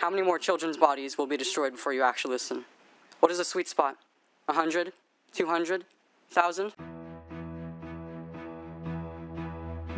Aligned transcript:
How 0.00 0.08
many 0.08 0.22
more 0.22 0.38
children's 0.38 0.78
bodies 0.78 1.18
will 1.18 1.26
be 1.26 1.36
destroyed 1.36 1.72
before 1.72 1.92
you 1.92 2.02
actually 2.02 2.32
listen? 2.32 2.64
What 3.20 3.30
is 3.30 3.38
a 3.38 3.44
sweet 3.44 3.68
spot? 3.68 3.98
Hundred? 4.48 4.94
Two 5.34 5.44
hundred? 5.46 5.84
Thousand? 6.30 6.72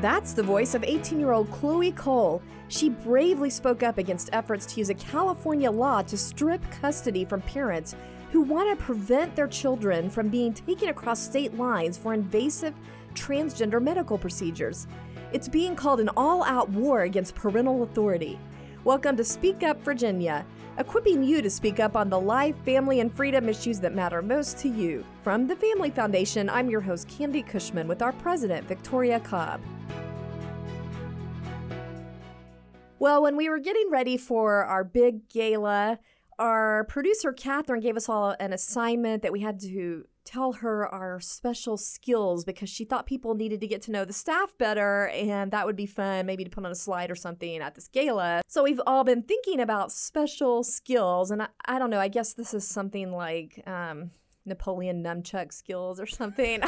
That's 0.01 0.33
the 0.33 0.43
voice 0.43 0.75
of 0.75 0.83
18 0.83 1.21
year 1.21 1.31
old 1.31 1.49
Chloe 1.53 1.93
Cole. 1.93 2.43
She 2.67 2.89
bravely 2.89 3.49
spoke 3.49 3.85
up 3.85 3.97
against 3.97 4.29
efforts 4.33 4.67
to 4.75 4.81
use 4.81 4.91
a 4.91 4.95
California 4.95 5.71
law 5.71 6.03
to 6.03 6.19
strip 6.19 6.69
custody 6.73 7.25
from 7.25 7.41
parents 7.43 7.95
who 8.33 8.41
want 8.41 8.77
to 8.77 8.85
prevent 8.85 9.37
their 9.37 9.47
children 9.47 10.11
from 10.11 10.29
being 10.29 10.53
taken 10.53 10.89
across 10.89 11.23
state 11.23 11.55
lines 11.55 11.97
for 11.97 12.13
invasive 12.13 12.75
transgender 13.15 13.81
medical 13.81 14.19
procedures. 14.19 14.89
It's 15.33 15.49
being 15.49 15.77
called 15.77 16.01
an 16.01 16.11
all 16.17 16.43
out 16.43 16.69
war 16.71 17.03
against 17.03 17.37
parental 17.37 17.85
authority. 17.85 18.37
Welcome 18.85 19.17
to 19.19 19.23
Speak 19.23 19.63
Up 19.63 19.81
Virginia, 19.85 20.45
equipping 20.77 21.23
you 21.23 21.41
to 21.41 21.49
speak 21.49 21.79
up 21.79 21.95
on 21.95 22.11
the 22.11 22.21
life, 22.21 22.57
family, 22.65 22.99
and 22.99 23.15
freedom 23.15 23.49
issues 23.49 23.79
that 23.79 23.95
matter 23.95 24.21
most 24.21 24.59
to 24.59 24.69
you. 24.69 25.07
From 25.23 25.47
the 25.47 25.55
Family 25.55 25.91
Foundation, 25.91 26.51
I'm 26.51 26.69
your 26.69 26.81
host, 26.81 27.07
Candi 27.07 27.47
Cushman, 27.47 27.87
with 27.87 28.03
our 28.03 28.13
president, 28.13 28.67
Victoria 28.67 29.21
Cobb. 29.21 29.61
Well, 32.99 33.23
when 33.23 33.37
we 33.37 33.49
were 33.49 33.61
getting 33.61 33.89
ready 33.89 34.17
for 34.17 34.65
our 34.65 34.83
big 34.83 35.29
gala, 35.29 36.01
our 36.41 36.83
producer, 36.83 37.33
Catherine, 37.33 37.83
gave 37.83 37.97
us 37.97 38.09
all 38.09 38.35
an 38.41 38.53
assignment 38.53 39.23
that 39.23 39.31
we 39.31 39.43
had 39.43 39.61
to 39.61 40.09
tell 40.33 40.53
her 40.55 40.87
our 40.87 41.21
special 41.21 41.77
skills 41.77 42.45
because 42.45 42.71
she 42.71 42.85
thought 42.85 43.07
people 43.07 43.35
needed 43.35 43.61
to 43.61 43.67
get 43.67 43.83
to 43.83 43.91
know 43.91 44.05
the 44.05 44.13
staff 44.13 44.57
better 44.57 45.09
and 45.09 45.51
that 45.51 45.67
would 45.67 45.77
be 45.77 45.87
fun, 45.87 46.25
maybe 46.25 46.45
to 46.45 46.51
put 46.51 46.65
on 46.65 46.73
a 46.73 46.77
slide 46.77 47.11
or 47.11 47.15
something 47.15 47.59
at 47.59 47.75
this 47.75 47.89
gala. 47.89 48.41
So 48.49 48.63
we've 48.63 48.81
all 48.87 49.05
been 49.05 49.23
thinking 49.23 49.61
about 49.61 49.93
special 49.93 50.65
skills, 50.65 51.31
and 51.31 51.43
I, 51.43 51.49
I 51.67 51.79
don't 51.79 51.91
know, 51.91 52.01
I 52.01 52.09
guess 52.09 52.33
this 52.33 52.55
is 52.55 52.67
something 52.67 53.13
like 53.13 53.63
um, 53.67 54.11
Napoleon 54.47 55.03
nunchuck 55.03 55.53
skills 55.53 56.01
or 56.01 56.07
something. 56.07 56.63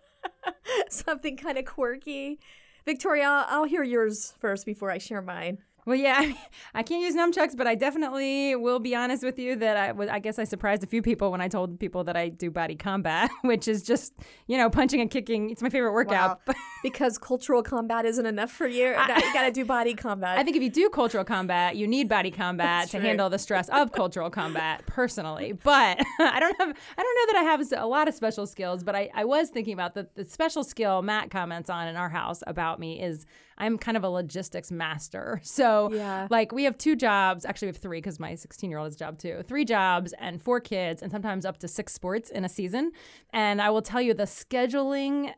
something 0.88 1.36
kind 1.36 1.58
of 1.58 1.64
quirky. 1.64 2.40
Victoria, 2.84 3.24
I'll, 3.24 3.46
I'll 3.48 3.64
hear 3.64 3.82
yours 3.82 4.34
first 4.38 4.66
before 4.66 4.90
I 4.90 4.98
share 4.98 5.22
mine. 5.22 5.58
Well, 5.86 5.96
yeah, 5.96 6.14
I, 6.18 6.26
mean, 6.26 6.36
I 6.74 6.82
can't 6.82 7.02
use 7.02 7.14
nunchucks, 7.14 7.56
but 7.56 7.66
I 7.66 7.74
definitely 7.74 8.56
will 8.56 8.78
be 8.78 8.94
honest 8.94 9.22
with 9.22 9.38
you 9.38 9.56
that 9.56 9.76
I, 9.76 10.14
I 10.14 10.18
guess 10.18 10.38
I 10.38 10.44
surprised 10.44 10.82
a 10.82 10.86
few 10.86 11.02
people 11.02 11.30
when 11.30 11.40
I 11.40 11.48
told 11.48 11.78
people 11.78 12.04
that 12.04 12.16
I 12.16 12.28
do 12.28 12.50
body 12.50 12.76
combat, 12.76 13.30
which 13.42 13.68
is 13.68 13.82
just, 13.82 14.14
you 14.46 14.56
know, 14.56 14.70
punching 14.70 15.00
and 15.00 15.10
kicking. 15.10 15.50
It's 15.50 15.62
my 15.62 15.70
favorite 15.70 15.92
workout. 15.92 16.40
Wow. 16.46 16.54
because 16.84 17.16
cultural 17.16 17.62
combat 17.62 18.04
isn't 18.04 18.26
enough 18.26 18.52
for 18.52 18.68
you. 18.68 18.88
I, 18.88 19.16
you 19.16 19.32
got 19.32 19.46
to 19.46 19.50
do 19.50 19.64
body 19.64 19.94
combat. 19.94 20.38
I 20.38 20.44
think 20.44 20.54
if 20.54 20.62
you 20.62 20.68
do 20.68 20.90
cultural 20.90 21.24
combat, 21.24 21.76
you 21.76 21.88
need 21.88 22.10
body 22.10 22.30
combat 22.30 22.90
to 22.90 23.00
handle 23.00 23.30
the 23.30 23.38
stress 23.38 23.70
of 23.70 23.90
cultural 23.90 24.28
combat 24.28 24.84
personally. 24.86 25.52
But 25.64 25.98
I 26.20 26.38
don't 26.38 26.54
have, 26.60 26.76
I 26.98 27.02
don't 27.02 27.16
know 27.16 27.32
that 27.32 27.36
I 27.36 27.42
have 27.44 27.82
a 27.82 27.86
lot 27.86 28.06
of 28.06 28.14
special 28.14 28.46
skills, 28.46 28.84
but 28.84 28.94
I, 28.94 29.08
I 29.14 29.24
was 29.24 29.48
thinking 29.48 29.72
about 29.72 29.94
the, 29.94 30.06
the 30.14 30.26
special 30.26 30.62
skill 30.62 31.00
Matt 31.00 31.30
comments 31.30 31.70
on 31.70 31.88
in 31.88 31.96
our 31.96 32.10
house 32.10 32.42
about 32.46 32.78
me 32.78 33.00
is 33.02 33.24
I'm 33.56 33.78
kind 33.78 33.96
of 33.96 34.04
a 34.04 34.08
logistics 34.08 34.70
master. 34.70 35.40
So, 35.54 35.92
yeah. 35.92 36.26
like, 36.30 36.50
we 36.50 36.64
have 36.64 36.76
two 36.76 36.96
jobs. 36.96 37.44
Actually, 37.44 37.66
we 37.66 37.70
have 37.70 37.76
three 37.76 37.98
because 37.98 38.18
my 38.18 38.34
16 38.34 38.68
year 38.68 38.78
old 38.78 38.86
has 38.86 38.96
a 38.96 38.98
job 38.98 39.18
too. 39.18 39.42
Three 39.46 39.64
jobs 39.64 40.12
and 40.18 40.42
four 40.42 40.58
kids, 40.58 41.00
and 41.00 41.12
sometimes 41.12 41.46
up 41.46 41.58
to 41.58 41.68
six 41.68 41.92
sports 41.92 42.28
in 42.28 42.44
a 42.44 42.48
season. 42.48 42.90
And 43.32 43.62
I 43.62 43.70
will 43.70 43.82
tell 43.82 44.02
you, 44.02 44.14
the 44.14 44.24
scheduling 44.24 45.32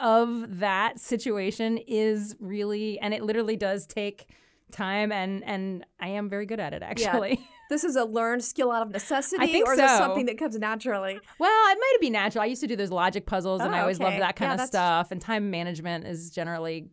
of 0.00 0.58
that 0.58 0.98
situation 0.98 1.78
is 1.78 2.36
really, 2.40 2.98
and 3.00 3.14
it 3.14 3.22
literally 3.22 3.56
does 3.56 3.86
take 3.86 4.28
time 4.70 5.12
and 5.12 5.42
and 5.44 5.84
I 5.98 6.08
am 6.08 6.28
very 6.28 6.46
good 6.46 6.60
at 6.60 6.72
it 6.72 6.82
actually. 6.82 7.30
Yeah. 7.30 7.44
This 7.70 7.84
is 7.84 7.96
a 7.96 8.04
learned 8.06 8.42
skill 8.42 8.72
out 8.72 8.80
of 8.80 8.90
necessity, 8.92 9.42
I 9.42 9.46
think 9.46 9.68
or 9.68 9.76
so. 9.76 9.84
is 9.84 9.90
this 9.90 9.98
something 9.98 10.24
that 10.24 10.38
comes 10.38 10.58
naturally? 10.58 11.20
Well, 11.38 11.70
it 11.70 11.78
might 11.78 11.96
be 12.00 12.08
natural. 12.08 12.40
I 12.40 12.46
used 12.46 12.62
to 12.62 12.66
do 12.66 12.76
those 12.76 12.90
logic 12.90 13.26
puzzles, 13.26 13.60
oh, 13.60 13.66
and 13.66 13.74
I 13.74 13.80
oh, 13.80 13.82
always 13.82 13.98
okay. 13.98 14.04
loved 14.04 14.22
that 14.22 14.36
kind 14.36 14.56
yeah, 14.56 14.62
of 14.62 14.66
stuff. 14.66 15.10
And 15.10 15.20
time 15.20 15.50
management 15.50 16.06
is 16.06 16.30
generally 16.30 16.88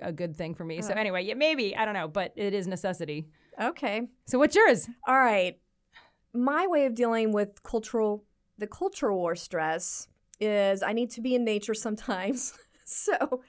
a 0.00 0.12
good 0.12 0.34
thing 0.34 0.54
for 0.54 0.64
me. 0.64 0.80
So 0.80 0.94
uh. 0.94 0.96
anyway, 0.96 1.24
yeah, 1.24 1.34
maybe 1.34 1.76
I 1.76 1.84
don't 1.84 1.92
know, 1.92 2.08
but 2.08 2.32
it 2.36 2.54
is 2.54 2.66
necessity. 2.66 3.26
Okay. 3.60 4.08
So 4.24 4.38
what's 4.38 4.56
yours? 4.56 4.88
All 5.06 5.18
right. 5.18 5.58
My 6.32 6.66
way 6.68 6.86
of 6.86 6.94
dealing 6.94 7.30
with 7.30 7.62
cultural 7.62 8.24
the 8.56 8.66
cultural 8.66 9.18
war 9.18 9.36
stress 9.36 10.08
is 10.40 10.82
I 10.82 10.92
need 10.92 11.10
to 11.12 11.20
be 11.20 11.34
in 11.34 11.44
nature 11.44 11.74
sometimes. 11.74 12.54
so 12.84 13.42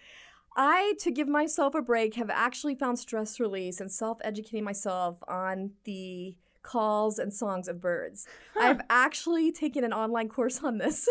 I, 0.56 0.94
to 1.00 1.12
give 1.12 1.28
myself 1.28 1.76
a 1.76 1.82
break, 1.82 2.16
have 2.16 2.30
actually 2.30 2.76
found 2.76 3.00
stress 3.00 3.40
release 3.40 3.82
and 3.82 3.92
self 3.92 4.20
educating 4.24 4.64
myself 4.64 5.18
on 5.28 5.72
the 5.84 6.36
calls 6.62 7.20
and 7.20 7.34
songs 7.34 7.68
of 7.68 7.80
birds. 7.80 8.28
Huh. 8.54 8.70
I've 8.70 8.82
actually 8.90 9.52
taken 9.52 9.84
an 9.84 9.94
online 9.94 10.30
course 10.30 10.64
on 10.64 10.78
this. 10.78 11.08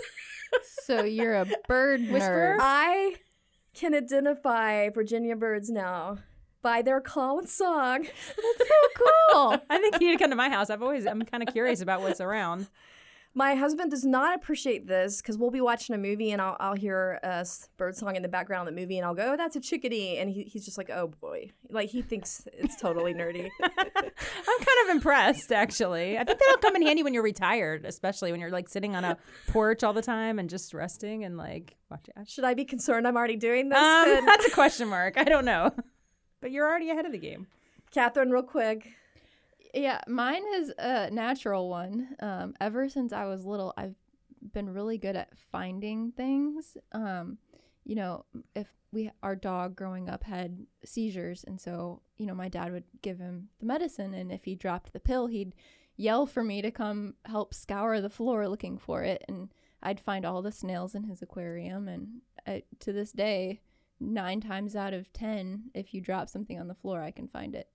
so 0.85 1.05
you're 1.05 1.35
a 1.35 1.47
bird 1.69 2.01
whisperer? 2.11 2.57
I 2.61 3.17
can 3.75 3.95
identify 3.95 4.89
Virginia 4.91 5.37
birds 5.37 5.71
now 5.71 6.19
by 6.63 6.81
their 6.83 7.01
call 7.01 7.39
and 7.39 7.49
song. 7.49 8.03
That's 8.03 8.59
so 8.59 9.05
cool. 9.33 9.63
I 9.71 9.79
think 9.79 10.01
you 10.01 10.09
need 10.09 10.19
to 10.19 10.23
come 10.23 10.31
to 10.31 10.37
my 10.37 10.49
house. 10.49 10.71
I've 10.71 10.83
always 10.83 11.07
I'm 11.07 11.23
kind 11.23 11.47
of 11.47 11.53
curious 11.53 11.81
about 11.81 12.01
what's 12.01 12.21
around. 12.21 12.69
My 13.37 13.57
husband 13.57 13.91
does 13.91 14.05
not 14.05 14.37
appreciate 14.37 14.87
this 14.87 15.21
because 15.21 15.37
we'll 15.37 15.51
be 15.51 15.61
watching 15.61 15.93
a 15.95 15.99
movie 15.99 16.31
and 16.31 16.41
I'll, 16.41 16.57
I'll 16.61 16.77
hear 16.77 17.19
a 17.25 17.45
bird 17.77 17.97
song 17.97 18.15
in 18.15 18.23
the 18.23 18.29
background 18.29 18.69
of 18.69 18.75
the 18.75 18.81
movie 18.81 18.97
and 18.97 19.05
I'll 19.05 19.15
go, 19.15 19.33
oh, 19.33 19.37
that's 19.37 19.57
a 19.57 19.61
chickadee. 19.61 20.19
And 20.19 20.31
he, 20.31 20.45
he's 20.45 20.65
just 20.65 20.79
like, 20.79 20.89
oh 20.89 21.09
boy. 21.21 21.51
Like 21.69 21.89
he 21.89 22.01
thinks 22.01 22.47
it's 22.53 22.77
totally 22.77 23.13
nerdy. 23.13 23.51
I'm 23.63 23.71
kind 23.73 24.89
of 24.89 24.91
impressed, 24.95 25.51
actually. 25.51 26.17
I 26.17 26.23
think 26.23 26.39
that'll 26.39 26.59
come 26.59 26.77
in 26.77 26.83
handy 26.83 27.03
when 27.03 27.13
you're 27.13 27.25
retired, 27.25 27.85
especially 27.85 28.31
when 28.31 28.41
you're 28.41 28.51
like 28.51 28.69
sitting 28.69 28.95
on 28.95 29.05
a 29.05 29.19
porch 29.49 29.83
all 29.83 29.93
the 29.93 30.03
time 30.03 30.39
and 30.39 30.49
just 30.49 30.73
resting 30.73 31.25
and 31.25 31.37
like 31.37 31.75
watching. 31.91 32.15
Should 32.29 32.45
I 32.45 32.55
be 32.55 32.65
concerned 32.65 33.07
I'm 33.09 33.17
already 33.17 33.37
doing 33.37 33.69
this? 33.69 33.79
Um, 33.79 34.27
that's 34.27 34.47
a 34.47 34.51
question 34.51 34.89
mark. 34.89 35.19
I 35.19 35.25
don't 35.25 35.45
know. 35.45 35.73
But 36.41 36.53
you're 36.53 36.69
already 36.69 36.91
ahead 36.91 37.07
of 37.07 37.13
the 37.13 37.19
game. 37.19 37.47
Catherine, 37.91 38.31
real 38.31 38.43
quick. 38.43 38.91
Yeah, 39.75 40.01
mine 40.07 40.45
is 40.55 40.73
a 40.79 41.11
natural 41.11 41.69
one. 41.69 42.15
Um, 42.21 42.55
ever 42.61 42.89
since 42.89 43.13
I 43.13 43.27
was 43.27 43.45
little, 43.45 43.75
I've 43.77 43.97
been 44.53 44.73
really 44.73 44.99
good 44.99 45.17
at 45.17 45.37
finding 45.51 46.13
things. 46.13 46.77
Um, 46.93 47.39
you 47.85 47.97
know, 47.97 48.25
if 48.55 48.69
we 48.93 49.11
our 49.25 49.35
dog 49.35 49.75
growing 49.75 50.09
up 50.09 50.23
had 50.23 50.65
seizures, 50.85 51.43
and 51.45 51.61
so 51.61 52.01
you 52.17 52.27
know, 52.27 52.35
my 52.35 52.49
dad 52.49 52.73
would 52.73 52.85
give 53.03 53.19
him 53.19 53.49
the 53.59 53.67
medicine, 53.67 54.15
and 54.15 54.31
if 54.31 54.45
he 54.45 54.55
dropped 54.55 54.93
the 54.93 55.01
pill, 55.01 55.27
he'd 55.27 55.57
yell 55.97 56.25
for 56.25 56.45
me 56.45 56.63
to 56.63 56.71
come 56.71 57.15
help 57.25 57.53
scour 57.53 58.01
the 58.01 58.09
floor 58.09 58.49
looking 58.49 58.79
for 58.79 59.03
it, 59.03 59.25
and 59.27 59.49
I'd 59.83 59.99
find 59.99 60.25
all 60.25 60.41
the 60.41 60.53
snails 60.53 60.95
in 60.95 61.03
his 61.03 61.21
aquarium, 61.21 61.89
and 61.89 62.21
I, 62.47 62.63
to 62.79 62.93
this 62.93 63.11
day, 63.11 63.61
nine 63.99 64.41
times 64.41 64.77
out 64.77 64.95
of 64.95 65.13
ten, 65.13 65.65
if 65.75 65.93
you 65.93 66.01
drop 66.01 66.29
something 66.29 66.61
on 66.61 66.69
the 66.69 66.75
floor, 66.75 67.03
I 67.03 67.11
can 67.11 67.27
find 67.27 67.57
it. 67.57 67.69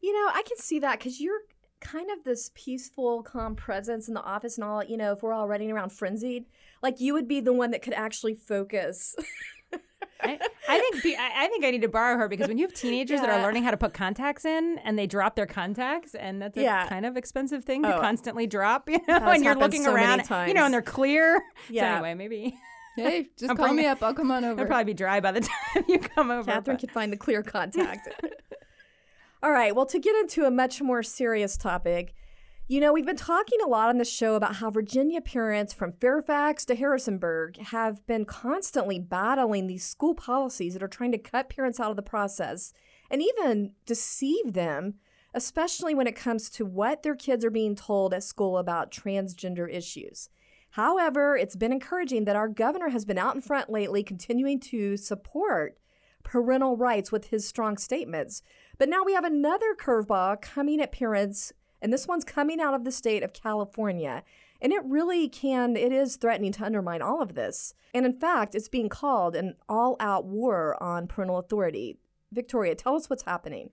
You 0.00 0.12
know, 0.12 0.30
I 0.32 0.42
can 0.46 0.56
see 0.58 0.78
that 0.80 0.98
because 0.98 1.20
you're 1.20 1.40
kind 1.80 2.10
of 2.10 2.24
this 2.24 2.50
peaceful, 2.54 3.22
calm 3.22 3.54
presence 3.54 4.08
in 4.08 4.14
the 4.14 4.22
office 4.22 4.56
and 4.56 4.64
all. 4.64 4.82
You 4.84 4.96
know, 4.96 5.12
if 5.12 5.22
we're 5.22 5.32
all 5.32 5.48
running 5.48 5.70
around 5.70 5.90
frenzied, 5.90 6.46
like 6.82 7.00
you 7.00 7.14
would 7.14 7.28
be 7.28 7.40
the 7.40 7.52
one 7.52 7.70
that 7.72 7.82
could 7.82 7.94
actually 7.94 8.34
focus. 8.34 9.16
I, 10.20 10.38
I, 10.68 10.78
think 11.00 11.18
I 11.18 11.46
think 11.48 11.64
I 11.64 11.70
need 11.70 11.82
to 11.82 11.88
borrow 11.88 12.16
her 12.16 12.28
because 12.28 12.48
when 12.48 12.58
you 12.58 12.66
have 12.66 12.74
teenagers 12.74 13.20
yeah. 13.20 13.26
that 13.26 13.40
are 13.40 13.42
learning 13.42 13.64
how 13.64 13.70
to 13.70 13.76
put 13.76 13.94
contacts 13.94 14.44
in 14.44 14.78
and 14.84 14.98
they 14.98 15.06
drop 15.06 15.36
their 15.36 15.46
contacts 15.46 16.14
and 16.14 16.42
that's 16.42 16.56
a 16.56 16.62
yeah. 16.62 16.88
kind 16.88 17.06
of 17.06 17.16
expensive 17.16 17.64
thing 17.64 17.82
to 17.82 17.96
oh. 17.96 18.00
constantly 18.00 18.46
drop, 18.46 18.88
you 18.90 18.98
know, 19.06 19.16
and 19.16 19.44
you're 19.44 19.54
looking 19.54 19.84
so 19.84 19.92
around, 19.92 20.22
you 20.48 20.54
know, 20.54 20.64
and 20.64 20.74
they're 20.74 20.82
clear. 20.82 21.42
Yeah. 21.70 21.98
So 21.98 22.04
anyway, 22.04 22.14
maybe. 22.14 22.58
Hey, 22.96 23.28
just 23.38 23.56
call 23.56 23.74
me 23.74 23.86
up. 23.86 24.02
I'll 24.02 24.14
come 24.14 24.30
on 24.30 24.44
over. 24.44 24.60
It'll 24.60 24.66
probably 24.66 24.84
be 24.84 24.94
dry 24.94 25.20
by 25.20 25.32
the 25.32 25.40
time 25.40 25.84
you 25.86 25.98
come 25.98 26.30
over. 26.30 26.50
Catherine 26.50 26.76
but. 26.76 26.80
can 26.80 26.88
find 26.88 27.12
the 27.12 27.16
clear 27.16 27.42
contact. 27.42 28.08
All 29.40 29.52
right, 29.52 29.74
well, 29.74 29.86
to 29.86 30.00
get 30.00 30.16
into 30.16 30.46
a 30.46 30.50
much 30.50 30.82
more 30.82 31.04
serious 31.04 31.56
topic, 31.56 32.12
you 32.66 32.80
know, 32.80 32.92
we've 32.92 33.06
been 33.06 33.14
talking 33.14 33.60
a 33.64 33.68
lot 33.68 33.88
on 33.88 33.98
the 33.98 34.04
show 34.04 34.34
about 34.34 34.56
how 34.56 34.68
Virginia 34.68 35.20
parents 35.20 35.72
from 35.72 35.92
Fairfax 35.92 36.64
to 36.64 36.74
Harrisonburg 36.74 37.56
have 37.58 38.04
been 38.08 38.24
constantly 38.24 38.98
battling 38.98 39.68
these 39.68 39.84
school 39.84 40.16
policies 40.16 40.72
that 40.72 40.82
are 40.82 40.88
trying 40.88 41.12
to 41.12 41.18
cut 41.18 41.48
parents 41.48 41.78
out 41.78 41.90
of 41.90 41.96
the 41.96 42.02
process 42.02 42.72
and 43.12 43.22
even 43.22 43.74
deceive 43.86 44.54
them, 44.54 44.94
especially 45.32 45.94
when 45.94 46.08
it 46.08 46.16
comes 46.16 46.50
to 46.50 46.66
what 46.66 47.04
their 47.04 47.14
kids 47.14 47.44
are 47.44 47.50
being 47.50 47.76
told 47.76 48.12
at 48.12 48.24
school 48.24 48.58
about 48.58 48.90
transgender 48.90 49.72
issues. 49.72 50.30
However, 50.70 51.36
it's 51.36 51.56
been 51.56 51.72
encouraging 51.72 52.24
that 52.24 52.36
our 52.36 52.48
governor 52.48 52.88
has 52.88 53.04
been 53.04 53.18
out 53.18 53.36
in 53.36 53.40
front 53.40 53.70
lately, 53.70 54.02
continuing 54.02 54.58
to 54.60 54.96
support 54.96 55.78
parental 56.22 56.76
rights 56.76 57.10
with 57.10 57.28
his 57.28 57.46
strong 57.46 57.76
statements. 57.76 58.42
But 58.78 58.88
now 58.88 59.02
we 59.04 59.14
have 59.14 59.24
another 59.24 59.74
curveball 59.74 60.40
coming 60.40 60.80
at 60.80 60.92
parents, 60.92 61.52
and 61.80 61.92
this 61.92 62.06
one's 62.06 62.24
coming 62.24 62.60
out 62.60 62.74
of 62.74 62.84
the 62.84 62.92
state 62.92 63.22
of 63.22 63.32
California. 63.32 64.22
And 64.60 64.72
it 64.72 64.82
really 64.84 65.28
can, 65.28 65.76
it 65.76 65.92
is 65.92 66.16
threatening 66.16 66.52
to 66.52 66.64
undermine 66.64 67.00
all 67.00 67.22
of 67.22 67.34
this. 67.34 67.74
And 67.94 68.04
in 68.04 68.18
fact, 68.18 68.54
it's 68.54 68.68
being 68.68 68.88
called 68.88 69.36
an 69.36 69.54
all 69.68 69.96
out 70.00 70.24
war 70.24 70.80
on 70.82 71.06
parental 71.06 71.38
authority. 71.38 71.96
Victoria, 72.32 72.74
tell 72.74 72.96
us 72.96 73.08
what's 73.08 73.22
happening. 73.22 73.70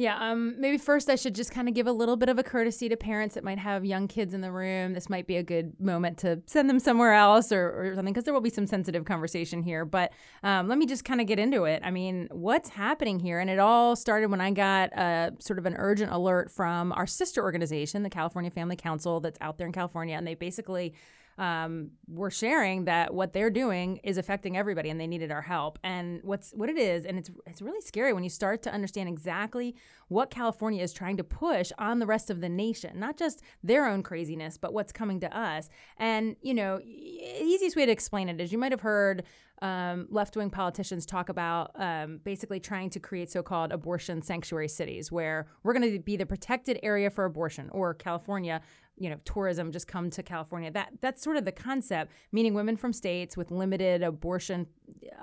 Yeah, 0.00 0.16
um, 0.30 0.54
maybe 0.60 0.78
first 0.78 1.10
I 1.10 1.16
should 1.16 1.34
just 1.34 1.50
kind 1.50 1.66
of 1.66 1.74
give 1.74 1.88
a 1.88 1.92
little 1.92 2.16
bit 2.16 2.28
of 2.28 2.38
a 2.38 2.44
courtesy 2.44 2.88
to 2.88 2.96
parents 2.96 3.34
that 3.34 3.42
might 3.42 3.58
have 3.58 3.84
young 3.84 4.06
kids 4.06 4.32
in 4.32 4.42
the 4.42 4.52
room. 4.52 4.92
This 4.92 5.10
might 5.10 5.26
be 5.26 5.34
a 5.34 5.42
good 5.42 5.72
moment 5.80 6.18
to 6.18 6.40
send 6.46 6.70
them 6.70 6.78
somewhere 6.78 7.14
else 7.14 7.50
or, 7.50 7.68
or 7.72 7.96
something 7.96 8.14
because 8.14 8.22
there 8.22 8.32
will 8.32 8.40
be 8.40 8.48
some 8.48 8.68
sensitive 8.68 9.04
conversation 9.04 9.60
here. 9.60 9.84
But 9.84 10.12
um, 10.44 10.68
let 10.68 10.78
me 10.78 10.86
just 10.86 11.04
kind 11.04 11.20
of 11.20 11.26
get 11.26 11.40
into 11.40 11.64
it. 11.64 11.82
I 11.84 11.90
mean, 11.90 12.28
what's 12.30 12.68
happening 12.68 13.18
here? 13.18 13.40
And 13.40 13.50
it 13.50 13.58
all 13.58 13.96
started 13.96 14.30
when 14.30 14.40
I 14.40 14.52
got 14.52 14.96
a 14.96 15.32
sort 15.40 15.58
of 15.58 15.66
an 15.66 15.74
urgent 15.76 16.12
alert 16.12 16.52
from 16.52 16.92
our 16.92 17.08
sister 17.08 17.42
organization, 17.42 18.04
the 18.04 18.08
California 18.08 18.52
Family 18.52 18.76
Council, 18.76 19.18
that's 19.18 19.38
out 19.40 19.58
there 19.58 19.66
in 19.66 19.72
California, 19.72 20.16
and 20.16 20.24
they 20.24 20.36
basically 20.36 20.94
um, 21.38 21.92
were 22.08 22.30
sharing 22.30 22.84
that 22.86 23.14
what 23.14 23.32
they're 23.32 23.50
doing 23.50 24.00
is 24.02 24.18
affecting 24.18 24.56
everybody 24.56 24.90
and 24.90 25.00
they 25.00 25.06
needed 25.06 25.30
our 25.30 25.42
help. 25.42 25.78
And 25.84 26.20
what's 26.24 26.50
what 26.50 26.68
it 26.68 26.76
is, 26.76 27.04
and 27.04 27.18
it's 27.18 27.30
it's 27.46 27.62
really 27.62 27.80
scary 27.80 28.12
when 28.12 28.24
you 28.24 28.30
start 28.30 28.62
to 28.62 28.72
understand 28.72 29.08
exactly 29.08 29.76
what 30.08 30.30
California 30.30 30.82
is 30.82 30.92
trying 30.92 31.16
to 31.16 31.24
push 31.24 31.70
on 31.78 32.00
the 32.00 32.06
rest 32.06 32.28
of 32.28 32.40
the 32.40 32.48
nation, 32.48 32.98
not 32.98 33.16
just 33.16 33.42
their 33.62 33.86
own 33.86 34.02
craziness, 34.02 34.58
but 34.58 34.72
what's 34.72 34.92
coming 34.92 35.20
to 35.20 35.36
us. 35.36 35.68
And 35.96 36.36
you 36.42 36.54
know, 36.54 36.80
easiest 36.84 37.76
way 37.76 37.86
to 37.86 37.92
explain 37.92 38.28
it 38.28 38.40
is 38.40 38.50
you 38.52 38.58
might 38.58 38.72
have 38.72 38.80
heard 38.80 39.22
um, 39.62 40.06
left 40.10 40.36
wing 40.36 40.50
politicians 40.50 41.04
talk 41.04 41.28
about 41.28 41.72
um, 41.74 42.20
basically 42.24 42.60
trying 42.60 42.90
to 42.90 43.00
create 43.00 43.30
so 43.30 43.42
called 43.42 43.72
abortion 43.72 44.22
sanctuary 44.22 44.68
cities 44.68 45.10
where 45.10 45.46
we're 45.62 45.72
going 45.72 45.92
to 45.92 45.98
be 45.98 46.16
the 46.16 46.26
protected 46.26 46.78
area 46.82 47.10
for 47.10 47.24
abortion, 47.24 47.68
or 47.70 47.94
California 47.94 48.60
you 48.98 49.10
know 49.10 49.16
tourism 49.24 49.72
just 49.72 49.86
come 49.86 50.10
to 50.10 50.22
California. 50.22 50.70
That 50.70 50.92
that's 51.00 51.22
sort 51.22 51.36
of 51.36 51.44
the 51.44 51.52
concept, 51.52 52.12
meaning 52.32 52.54
women 52.54 52.76
from 52.76 52.92
states 52.92 53.36
with 53.36 53.50
limited 53.50 54.02
abortion 54.02 54.66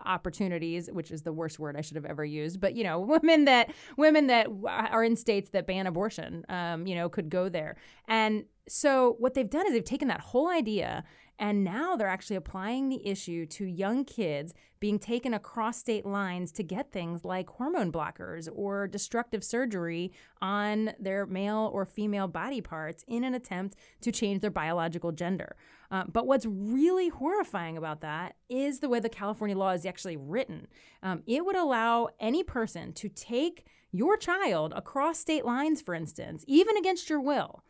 opportunities, 0.05 0.89
which 0.91 1.11
is 1.11 1.23
the 1.23 1.33
worst 1.33 1.59
word 1.59 1.75
I 1.75 1.81
should 1.81 1.95
have 1.95 2.05
ever 2.05 2.23
used. 2.25 2.59
But 2.59 2.75
you 2.75 2.83
know, 2.83 2.99
women 3.21 3.45
that 3.45 3.73
women 3.97 4.27
that 4.27 4.47
are 4.67 5.03
in 5.03 5.15
states 5.15 5.49
that 5.51 5.67
ban 5.67 5.87
abortion, 5.87 6.45
um, 6.49 6.87
you 6.87 6.95
know, 6.95 7.09
could 7.09 7.29
go 7.29 7.49
there. 7.49 7.75
And 8.07 8.45
so 8.67 9.15
what 9.19 9.33
they've 9.33 9.49
done 9.49 9.67
is 9.67 9.73
they've 9.73 9.83
taken 9.83 10.07
that 10.07 10.21
whole 10.21 10.49
idea 10.49 11.03
and 11.37 11.63
now 11.63 11.95
they're 11.95 12.07
actually 12.07 12.35
applying 12.35 12.89
the 12.89 13.05
issue 13.05 13.45
to 13.45 13.65
young 13.65 14.05
kids 14.05 14.53
being 14.79 14.99
taken 14.99 15.33
across 15.33 15.77
state 15.77 16.05
lines 16.05 16.51
to 16.53 16.63
get 16.63 16.91
things 16.91 17.25
like 17.25 17.49
hormone 17.49 17.91
blockers 17.91 18.47
or 18.53 18.87
destructive 18.87 19.43
surgery 19.43 20.11
on 20.41 20.93
their 20.99 21.25
male 21.25 21.69
or 21.73 21.85
female 21.85 22.27
body 22.27 22.61
parts 22.61 23.03
in 23.07 23.23
an 23.23 23.33
attempt 23.33 23.75
to 24.01 24.11
change 24.11 24.41
their 24.41 24.51
biological 24.51 25.11
gender. 25.11 25.55
Uh, 25.91 26.03
but 26.11 26.27
what's 26.27 26.45
really 26.45 27.09
horrifying 27.09 27.77
about 27.77 28.01
that 28.01 28.35
is 28.49 28.79
the 28.79 28.89
way 28.89 28.99
the 28.99 29.09
California 29.09 29.57
law 29.57 29.71
is 29.71 29.85
actually 29.85 30.17
written. 30.17 30.67
Um, 31.03 31.23
it 31.25 31.45
would 31.45 31.55
allow 31.55 32.09
any 32.19 32.43
person 32.43 32.93
to 32.93 33.09
take 33.09 33.65
your 33.91 34.17
child 34.17 34.73
across 34.75 35.19
state 35.19 35.45
lines, 35.45 35.81
for 35.81 35.95
instance, 35.95 36.43
even 36.47 36.75
against 36.75 37.09
your 37.09 37.21
will 37.21 37.63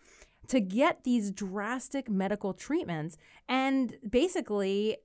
to 0.48 0.60
get 0.60 1.04
these 1.04 1.32
drastic 1.32 2.10
medical 2.10 2.54
treatments. 2.54 3.18
And 3.48 3.98
basically, 4.08 4.98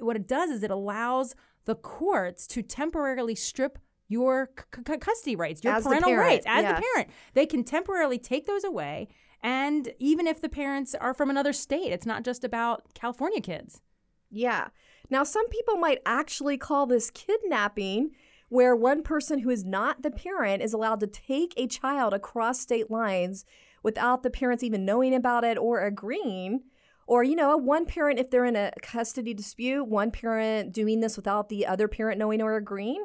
what 0.00 0.16
it 0.16 0.26
does 0.26 0.50
is 0.50 0.62
it 0.62 0.70
allows 0.70 1.34
the 1.64 1.74
courts 1.74 2.46
to 2.48 2.62
temporarily 2.62 3.34
strip 3.34 3.78
your 4.08 4.50
c- 4.58 4.82
c- 4.86 4.98
custody 4.98 5.36
rights, 5.36 5.64
your 5.64 5.74
As 5.74 5.84
parental 5.84 6.10
parent, 6.10 6.28
rights 6.28 6.46
as 6.46 6.62
yeah. 6.62 6.74
the 6.74 6.82
parent. 6.82 7.10
They 7.32 7.46
can 7.46 7.64
temporarily 7.64 8.18
take 8.18 8.46
those 8.46 8.64
away. 8.64 9.08
And 9.42 9.92
even 9.98 10.26
if 10.26 10.40
the 10.40 10.48
parents 10.48 10.94
are 10.94 11.14
from 11.14 11.30
another 11.30 11.52
state, 11.52 11.92
it's 11.92 12.06
not 12.06 12.24
just 12.24 12.44
about 12.44 12.94
California 12.94 13.40
kids. 13.40 13.82
Yeah. 14.30 14.68
Now, 15.10 15.22
some 15.22 15.48
people 15.48 15.76
might 15.76 16.00
actually 16.06 16.56
call 16.56 16.86
this 16.86 17.10
kidnapping, 17.10 18.10
where 18.48 18.74
one 18.76 19.02
person 19.02 19.40
who 19.40 19.50
is 19.50 19.64
not 19.64 20.02
the 20.02 20.10
parent 20.10 20.62
is 20.62 20.72
allowed 20.72 21.00
to 21.00 21.06
take 21.06 21.52
a 21.56 21.66
child 21.66 22.14
across 22.14 22.60
state 22.60 22.90
lines 22.90 23.44
without 23.84 24.24
the 24.24 24.30
parents 24.30 24.64
even 24.64 24.84
knowing 24.84 25.14
about 25.14 25.44
it 25.44 25.56
or 25.56 25.84
agreeing. 25.84 26.62
Or, 27.06 27.22
you 27.22 27.36
know, 27.36 27.56
one 27.56 27.84
parent, 27.84 28.18
if 28.18 28.30
they're 28.30 28.46
in 28.46 28.56
a 28.56 28.72
custody 28.80 29.34
dispute, 29.34 29.84
one 29.84 30.10
parent 30.10 30.72
doing 30.72 31.00
this 31.00 31.16
without 31.16 31.50
the 31.50 31.66
other 31.66 31.86
parent 31.86 32.18
knowing 32.18 32.40
or 32.42 32.56
agreeing. 32.56 33.04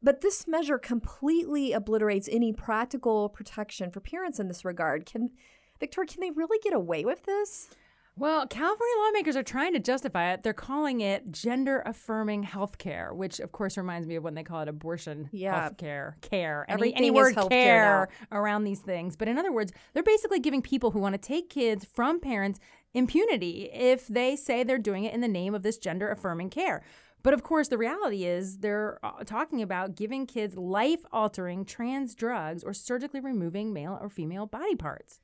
But 0.00 0.20
this 0.20 0.46
measure 0.46 0.78
completely 0.78 1.72
obliterates 1.72 2.28
any 2.30 2.52
practical 2.52 3.28
protection 3.28 3.90
for 3.90 4.00
parents 4.00 4.38
in 4.38 4.48
this 4.48 4.64
regard. 4.64 5.04
Can 5.04 5.30
Victoria, 5.80 6.08
can 6.08 6.20
they 6.20 6.30
really 6.30 6.58
get 6.62 6.74
away 6.74 7.04
with 7.04 7.24
this? 7.24 7.68
Well, 8.16 8.46
California 8.46 8.94
lawmakers 8.98 9.34
are 9.34 9.42
trying 9.42 9.72
to 9.72 9.80
justify 9.80 10.32
it. 10.32 10.42
They're 10.44 10.52
calling 10.52 11.00
it 11.00 11.32
gender 11.32 11.82
affirming 11.84 12.44
health 12.44 12.78
care, 12.78 13.12
which 13.12 13.40
of 13.40 13.50
course 13.50 13.76
reminds 13.76 14.06
me 14.06 14.14
of 14.14 14.22
when 14.22 14.34
they 14.34 14.44
call 14.44 14.60
it 14.60 14.68
abortion 14.68 15.28
Yeah. 15.32 15.62
health 15.62 15.78
care. 15.78 16.16
Care. 16.20 16.64
Any, 16.68 16.74
Everything 16.74 16.96
any 16.98 17.10
word 17.10 17.34
care 17.48 18.08
around 18.30 18.64
these 18.64 18.78
things. 18.80 19.16
But 19.16 19.26
in 19.26 19.36
other 19.36 19.50
words, 19.52 19.72
they're 19.92 20.04
basically 20.04 20.38
giving 20.38 20.62
people 20.62 20.92
who 20.92 21.00
want 21.00 21.14
to 21.14 21.18
take 21.18 21.50
kids 21.50 21.84
from 21.84 22.20
parents 22.20 22.60
impunity 22.94 23.68
if 23.72 24.06
they 24.06 24.36
say 24.36 24.62
they're 24.62 24.78
doing 24.78 25.02
it 25.02 25.12
in 25.12 25.20
the 25.20 25.26
name 25.28 25.52
of 25.52 25.64
this 25.64 25.76
gender 25.76 26.08
affirming 26.08 26.50
care. 26.50 26.82
But 27.24 27.34
of 27.34 27.42
course, 27.42 27.66
the 27.66 27.78
reality 27.78 28.24
is 28.26 28.58
they're 28.58 29.00
uh, 29.02 29.24
talking 29.24 29.60
about 29.60 29.96
giving 29.96 30.26
kids 30.26 30.56
life 30.56 31.00
altering 31.10 31.64
trans 31.64 32.14
drugs 32.14 32.62
or 32.62 32.74
surgically 32.74 33.18
removing 33.18 33.72
male 33.72 33.98
or 34.00 34.08
female 34.08 34.46
body 34.46 34.76
parts. 34.76 35.18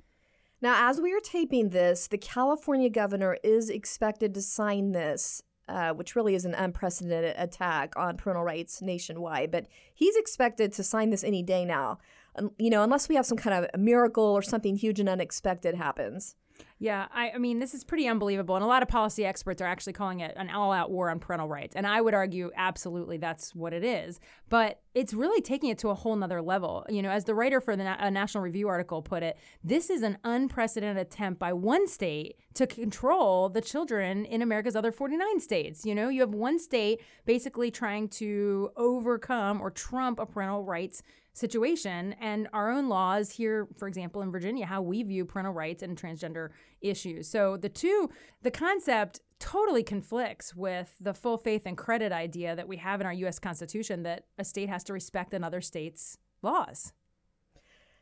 Now, 0.62 0.90
as 0.90 1.00
we 1.00 1.12
are 1.12 1.20
taping 1.20 1.70
this, 1.70 2.06
the 2.06 2.18
California 2.18 2.90
governor 2.90 3.38
is 3.42 3.70
expected 3.70 4.34
to 4.34 4.42
sign 4.42 4.92
this, 4.92 5.42
uh, 5.68 5.92
which 5.92 6.14
really 6.14 6.34
is 6.34 6.44
an 6.44 6.54
unprecedented 6.54 7.34
attack 7.38 7.94
on 7.96 8.18
parental 8.18 8.44
rights 8.44 8.82
nationwide. 8.82 9.50
But 9.50 9.66
he's 9.94 10.16
expected 10.16 10.72
to 10.74 10.82
sign 10.82 11.10
this 11.10 11.24
any 11.24 11.42
day 11.42 11.64
now, 11.64 11.98
um, 12.36 12.50
you 12.58 12.68
know, 12.68 12.82
unless 12.82 13.08
we 13.08 13.14
have 13.14 13.24
some 13.24 13.38
kind 13.38 13.64
of 13.64 13.70
a 13.72 13.78
miracle 13.78 14.24
or 14.24 14.42
something 14.42 14.76
huge 14.76 15.00
and 15.00 15.08
unexpected 15.08 15.76
happens. 15.76 16.36
Yeah, 16.82 17.08
I, 17.12 17.32
I 17.32 17.38
mean, 17.38 17.58
this 17.58 17.74
is 17.74 17.84
pretty 17.84 18.08
unbelievable. 18.08 18.56
And 18.56 18.64
a 18.64 18.66
lot 18.66 18.82
of 18.82 18.88
policy 18.88 19.22
experts 19.22 19.60
are 19.60 19.66
actually 19.66 19.92
calling 19.92 20.20
it 20.20 20.32
an 20.36 20.48
all 20.48 20.72
out 20.72 20.90
war 20.90 21.10
on 21.10 21.18
parental 21.18 21.46
rights. 21.46 21.76
And 21.76 21.86
I 21.86 22.00
would 22.00 22.14
argue 22.14 22.50
absolutely 22.56 23.18
that's 23.18 23.54
what 23.54 23.74
it 23.74 23.84
is. 23.84 24.18
But 24.48 24.80
it's 24.94 25.12
really 25.12 25.42
taking 25.42 25.68
it 25.68 25.76
to 25.80 25.90
a 25.90 25.94
whole 25.94 26.16
nother 26.16 26.40
level. 26.40 26.86
You 26.88 27.02
know, 27.02 27.10
as 27.10 27.26
the 27.26 27.34
writer 27.34 27.60
for 27.60 27.76
the 27.76 27.84
Na- 27.84 27.98
a 27.98 28.10
National 28.10 28.42
Review 28.42 28.66
article 28.66 29.02
put 29.02 29.22
it, 29.22 29.36
this 29.62 29.90
is 29.90 30.02
an 30.02 30.16
unprecedented 30.24 30.96
attempt 30.96 31.38
by 31.38 31.52
one 31.52 31.86
state 31.86 32.36
to 32.54 32.66
control 32.66 33.50
the 33.50 33.60
children 33.60 34.24
in 34.24 34.40
America's 34.40 34.74
other 34.74 34.90
49 34.90 35.38
states. 35.38 35.84
You 35.84 35.94
know, 35.94 36.08
you 36.08 36.22
have 36.22 36.32
one 36.32 36.58
state 36.58 37.02
basically 37.26 37.70
trying 37.70 38.08
to 38.08 38.70
overcome 38.76 39.60
or 39.60 39.70
trump 39.70 40.18
a 40.18 40.24
parental 40.24 40.64
rights 40.64 41.02
situation 41.32 42.14
and 42.20 42.48
our 42.52 42.70
own 42.70 42.88
laws 42.88 43.30
here 43.30 43.68
for 43.76 43.86
example 43.86 44.20
in 44.22 44.30
Virginia 44.30 44.66
how 44.66 44.82
we 44.82 45.02
view 45.02 45.24
parental 45.24 45.54
rights 45.54 45.82
and 45.82 46.00
transgender 46.00 46.50
issues. 46.80 47.28
So 47.28 47.56
the 47.56 47.68
two 47.68 48.10
the 48.42 48.50
concept 48.50 49.20
totally 49.38 49.82
conflicts 49.82 50.54
with 50.54 50.94
the 51.00 51.14
full 51.14 51.38
faith 51.38 51.62
and 51.66 51.76
credit 51.76 52.12
idea 52.12 52.54
that 52.54 52.68
we 52.68 52.76
have 52.76 53.00
in 53.00 53.06
our 53.06 53.12
US 53.12 53.38
Constitution 53.38 54.02
that 54.02 54.24
a 54.38 54.44
state 54.44 54.68
has 54.68 54.84
to 54.84 54.92
respect 54.92 55.32
another 55.34 55.60
state's 55.60 56.18
laws. 56.42 56.92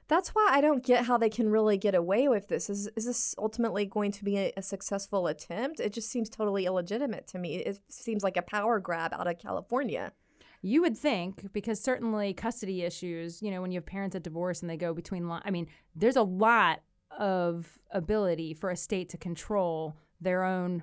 That's 0.08 0.30
why 0.30 0.48
I 0.50 0.62
don't 0.62 0.82
get 0.82 1.04
how 1.04 1.18
they 1.18 1.28
can 1.28 1.50
really 1.50 1.76
get 1.76 1.94
away 1.94 2.28
with 2.28 2.48
this. 2.48 2.70
Is, 2.70 2.88
is 2.96 3.04
this 3.04 3.34
ultimately 3.36 3.84
going 3.84 4.10
to 4.12 4.24
be 4.24 4.38
a, 4.38 4.52
a 4.56 4.62
successful 4.62 5.26
attempt? 5.26 5.80
It 5.80 5.92
just 5.92 6.10
seems 6.10 6.30
totally 6.30 6.64
illegitimate 6.64 7.26
to 7.28 7.38
me. 7.38 7.56
It 7.56 7.80
seems 7.90 8.24
like 8.24 8.38
a 8.38 8.42
power 8.42 8.80
grab 8.80 9.12
out 9.12 9.26
of 9.26 9.38
California. 9.38 10.12
You 10.62 10.80
would 10.82 10.96
think, 10.96 11.52
because 11.52 11.80
certainly 11.80 12.34
custody 12.34 12.82
issues, 12.82 13.42
you 13.42 13.50
know, 13.50 13.62
when 13.62 13.70
you 13.70 13.78
have 13.78 13.86
parents 13.86 14.16
at 14.16 14.22
divorce 14.22 14.60
and 14.60 14.68
they 14.68 14.76
go 14.76 14.92
between, 14.92 15.28
li- 15.28 15.40
I 15.44 15.50
mean, 15.50 15.68
there's 15.94 16.16
a 16.16 16.22
lot 16.22 16.80
of 17.16 17.78
ability 17.90 18.54
for 18.54 18.70
a 18.70 18.76
state 18.76 19.08
to 19.10 19.16
control 19.16 19.96
their 20.20 20.42
own 20.42 20.82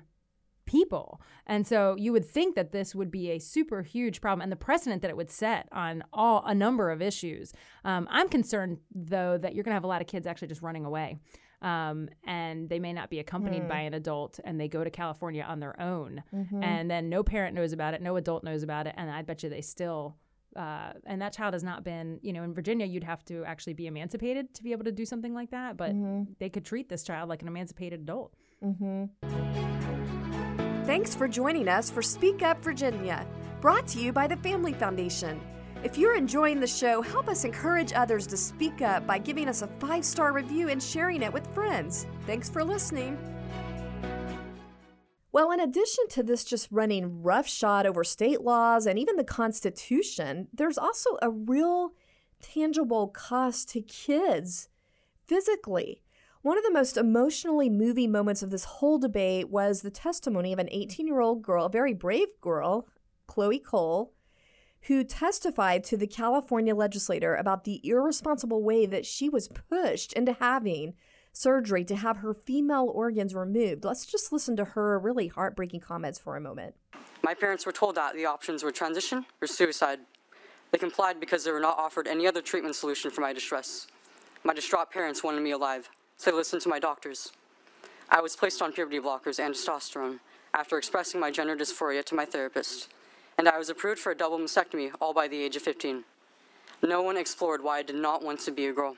people. 0.64 1.20
And 1.46 1.66
so 1.66 1.94
you 1.96 2.12
would 2.12 2.24
think 2.24 2.56
that 2.56 2.72
this 2.72 2.94
would 2.94 3.10
be 3.10 3.30
a 3.30 3.38
super 3.38 3.82
huge 3.82 4.20
problem 4.20 4.42
and 4.42 4.50
the 4.50 4.56
precedent 4.56 5.02
that 5.02 5.10
it 5.10 5.16
would 5.16 5.30
set 5.30 5.68
on 5.70 6.02
all 6.12 6.42
a 6.44 6.54
number 6.54 6.90
of 6.90 7.00
issues. 7.00 7.52
Um, 7.84 8.08
I'm 8.10 8.28
concerned, 8.28 8.78
though, 8.92 9.38
that 9.38 9.54
you're 9.54 9.62
going 9.62 9.70
to 9.72 9.76
have 9.76 9.84
a 9.84 9.88
lot 9.88 10.00
of 10.00 10.08
kids 10.08 10.26
actually 10.26 10.48
just 10.48 10.62
running 10.62 10.84
away. 10.84 11.18
Um, 11.66 12.08
and 12.24 12.68
they 12.68 12.78
may 12.78 12.92
not 12.92 13.10
be 13.10 13.18
accompanied 13.18 13.62
by 13.68 13.80
an 13.80 13.94
adult 13.94 14.38
and 14.44 14.60
they 14.60 14.68
go 14.68 14.84
to 14.84 14.90
California 14.90 15.42
on 15.42 15.58
their 15.58 15.74
own. 15.80 16.22
And 16.62 16.88
then 16.88 17.08
no 17.08 17.24
parent 17.24 17.56
knows 17.56 17.72
about 17.72 17.92
it, 17.94 18.00
no 18.00 18.14
adult 18.16 18.44
knows 18.44 18.62
about 18.62 18.86
it. 18.86 18.94
And 18.96 19.10
I 19.10 19.22
bet 19.22 19.42
you 19.42 19.48
they 19.50 19.62
still. 19.62 20.16
Uh, 20.54 20.92
and 21.04 21.20
that 21.20 21.32
child 21.32 21.52
has 21.54 21.64
not 21.64 21.82
been, 21.82 22.20
you 22.22 22.32
know, 22.32 22.42
in 22.44 22.54
Virginia, 22.54 22.86
you'd 22.86 23.04
have 23.04 23.24
to 23.26 23.44
actually 23.44 23.74
be 23.74 23.86
emancipated 23.88 24.54
to 24.54 24.62
be 24.62 24.70
able 24.72 24.84
to 24.84 24.92
do 24.92 25.04
something 25.04 25.34
like 25.34 25.50
that. 25.50 25.76
But 25.76 25.90
they 26.38 26.48
could 26.48 26.64
treat 26.64 26.88
this 26.88 27.02
child 27.02 27.28
like 27.28 27.42
an 27.42 27.48
emancipated 27.48 28.00
adult. 28.00 28.32
Thanks 30.86 31.16
for 31.16 31.26
joining 31.26 31.68
us 31.68 31.90
for 31.90 32.00
Speak 32.00 32.42
Up 32.42 32.62
Virginia, 32.62 33.26
brought 33.60 33.88
to 33.88 34.00
you 34.00 34.12
by 34.12 34.28
the 34.28 34.36
Family 34.36 34.72
Foundation. 34.72 35.40
If 35.84 35.98
you're 35.98 36.16
enjoying 36.16 36.58
the 36.58 36.66
show, 36.66 37.02
help 37.02 37.28
us 37.28 37.44
encourage 37.44 37.92
others 37.92 38.26
to 38.28 38.36
speak 38.36 38.82
up 38.82 39.06
by 39.06 39.18
giving 39.18 39.48
us 39.48 39.62
a 39.62 39.66
five 39.78 40.04
star 40.04 40.32
review 40.32 40.68
and 40.68 40.82
sharing 40.82 41.22
it 41.22 41.32
with 41.32 41.46
friends. 41.54 42.06
Thanks 42.26 42.48
for 42.48 42.64
listening. 42.64 43.18
Well, 45.32 45.52
in 45.52 45.60
addition 45.60 46.08
to 46.10 46.22
this 46.22 46.44
just 46.44 46.68
running 46.70 47.22
roughshod 47.22 47.84
over 47.84 48.04
state 48.04 48.40
laws 48.40 48.86
and 48.86 48.98
even 48.98 49.16
the 49.16 49.24
Constitution, 49.24 50.48
there's 50.52 50.78
also 50.78 51.18
a 51.20 51.28
real 51.30 51.92
tangible 52.40 53.08
cost 53.08 53.68
to 53.70 53.82
kids 53.82 54.70
physically. 55.26 56.02
One 56.40 56.56
of 56.56 56.64
the 56.64 56.72
most 56.72 56.96
emotionally 56.96 57.68
moving 57.68 58.10
moments 58.10 58.42
of 58.42 58.50
this 58.50 58.64
whole 58.64 58.98
debate 58.98 59.50
was 59.50 59.82
the 59.82 59.90
testimony 59.90 60.54
of 60.54 60.58
an 60.58 60.68
18 60.70 61.06
year 61.06 61.20
old 61.20 61.42
girl, 61.42 61.66
a 61.66 61.70
very 61.70 61.92
brave 61.92 62.28
girl, 62.40 62.88
Chloe 63.26 63.58
Cole, 63.58 64.14
who 64.86 65.02
testified 65.02 65.82
to 65.84 65.96
the 65.96 66.06
California 66.06 66.74
legislator 66.74 67.34
about 67.34 67.64
the 67.64 67.80
irresponsible 67.82 68.62
way 68.62 68.86
that 68.86 69.04
she 69.04 69.28
was 69.28 69.48
pushed 69.48 70.12
into 70.12 70.32
having 70.34 70.94
surgery 71.32 71.84
to 71.84 71.96
have 71.96 72.18
her 72.18 72.32
female 72.32 72.90
organs 72.94 73.34
removed. 73.34 73.84
Let's 73.84 74.06
just 74.06 74.32
listen 74.32 74.56
to 74.56 74.64
her 74.64 74.98
really 74.98 75.28
heartbreaking 75.28 75.80
comments 75.80 76.18
for 76.18 76.36
a 76.36 76.40
moment. 76.40 76.74
My 77.22 77.34
parents 77.34 77.66
were 77.66 77.72
told 77.72 77.96
that 77.96 78.14
the 78.14 78.26
options 78.26 78.62
were 78.62 78.70
transition 78.70 79.26
or 79.42 79.48
suicide. 79.48 79.98
They 80.70 80.78
complied 80.78 81.18
because 81.18 81.44
they 81.44 81.50
were 81.50 81.60
not 81.60 81.78
offered 81.78 82.06
any 82.06 82.26
other 82.26 82.40
treatment 82.40 82.76
solution 82.76 83.10
for 83.10 83.20
my 83.20 83.32
distress. 83.32 83.88
My 84.44 84.54
distraught 84.54 84.90
parents 84.90 85.24
wanted 85.24 85.42
me 85.42 85.50
alive, 85.50 85.90
so 86.16 86.30
they 86.30 86.36
listened 86.36 86.62
to 86.62 86.68
my 86.68 86.78
doctors. 86.78 87.32
I 88.08 88.20
was 88.20 88.36
placed 88.36 88.62
on 88.62 88.72
puberty 88.72 89.00
blockers 89.00 89.40
and 89.44 89.52
testosterone 89.52 90.20
after 90.54 90.78
expressing 90.78 91.20
my 91.20 91.32
gender 91.32 91.56
dysphoria 91.56 92.04
to 92.04 92.14
my 92.14 92.24
therapist, 92.24 92.88
and 93.38 93.48
I 93.48 93.58
was 93.58 93.68
approved 93.68 94.00
for 94.00 94.12
a 94.12 94.16
double 94.16 94.38
mastectomy 94.38 94.92
all 95.00 95.12
by 95.12 95.28
the 95.28 95.42
age 95.42 95.56
of 95.56 95.62
15. 95.62 96.04
No 96.82 97.02
one 97.02 97.16
explored 97.16 97.62
why 97.62 97.78
I 97.78 97.82
did 97.82 97.96
not 97.96 98.22
want 98.22 98.40
to 98.40 98.50
be 98.50 98.66
a 98.66 98.72
girl. 98.72 98.96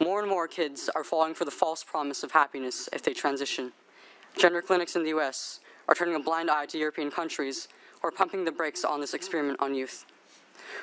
More 0.00 0.20
and 0.20 0.28
more 0.28 0.48
kids 0.48 0.90
are 0.94 1.04
falling 1.04 1.34
for 1.34 1.44
the 1.44 1.50
false 1.50 1.84
promise 1.84 2.22
of 2.22 2.32
happiness 2.32 2.88
if 2.92 3.02
they 3.02 3.12
transition. 3.12 3.72
Gender 4.36 4.62
clinics 4.62 4.96
in 4.96 5.02
the 5.02 5.10
US 5.10 5.60
are 5.88 5.94
turning 5.94 6.14
a 6.14 6.20
blind 6.20 6.50
eye 6.50 6.66
to 6.66 6.78
European 6.78 7.10
countries 7.10 7.68
who 8.00 8.08
are 8.08 8.12
pumping 8.12 8.44
the 8.44 8.52
brakes 8.52 8.84
on 8.84 9.00
this 9.00 9.14
experiment 9.14 9.60
on 9.60 9.74
youth. 9.74 10.04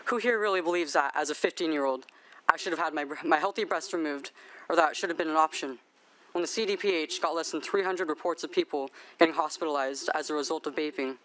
Who 0.06 0.18
here 0.18 0.40
really 0.40 0.62
believes 0.62 0.94
that, 0.94 1.12
as 1.16 1.30
a 1.30 1.36
15 1.36 1.72
year 1.72 1.86
old, 1.86 2.06
I 2.52 2.58
should 2.58 2.72
have 2.72 2.80
had 2.80 2.94
my, 2.94 3.06
my 3.26 3.38
healthy 3.38 3.64
breast 3.64 3.94
removed, 3.94 4.32
or 4.70 4.76
that 4.76 4.96
should 4.96 5.10
have 5.10 5.18
been 5.18 5.30
an 5.30 5.36
option? 5.36 5.80
When 6.32 6.42
the 6.42 6.48
CDPH 6.48 7.22
got 7.22 7.36
less 7.36 7.52
than 7.52 7.62
300 7.62 8.08
reports 8.08 8.44
of 8.44 8.52
people 8.52 8.90
getting 9.20 9.36
hospitalized 9.36 10.10
as 10.16 10.30
a 10.30 10.34
result 10.34 10.66
of 10.66 10.76
vaping. 10.76 11.18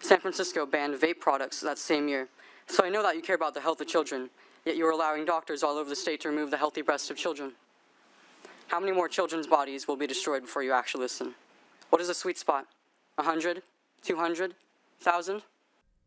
San 0.00 0.20
Francisco 0.20 0.66
banned 0.66 0.94
vape 0.94 1.20
products 1.20 1.60
that 1.60 1.78
same 1.78 2.08
year. 2.08 2.28
So 2.66 2.84
I 2.84 2.88
know 2.88 3.02
that 3.02 3.16
you 3.16 3.22
care 3.22 3.36
about 3.36 3.54
the 3.54 3.60
health 3.60 3.80
of 3.80 3.86
children, 3.86 4.30
yet 4.64 4.76
you 4.76 4.86
are 4.86 4.90
allowing 4.90 5.24
doctors 5.24 5.62
all 5.62 5.76
over 5.76 5.88
the 5.88 5.96
state 5.96 6.20
to 6.22 6.28
remove 6.28 6.50
the 6.50 6.56
healthy 6.56 6.82
breasts 6.82 7.10
of 7.10 7.16
children. 7.16 7.52
How 8.68 8.80
many 8.80 8.92
more 8.92 9.08
children's 9.08 9.46
bodies 9.46 9.86
will 9.86 9.96
be 9.96 10.06
destroyed 10.06 10.42
before 10.42 10.62
you 10.62 10.72
actually 10.72 11.02
listen? 11.02 11.34
What 11.90 12.02
is 12.02 12.08
a 12.08 12.14
sweet 12.14 12.38
spot? 12.38 12.66
A 13.18 13.22
hundred? 13.22 13.62
Two 14.02 14.16
hundred? 14.16 14.54
Thousand? 15.00 15.42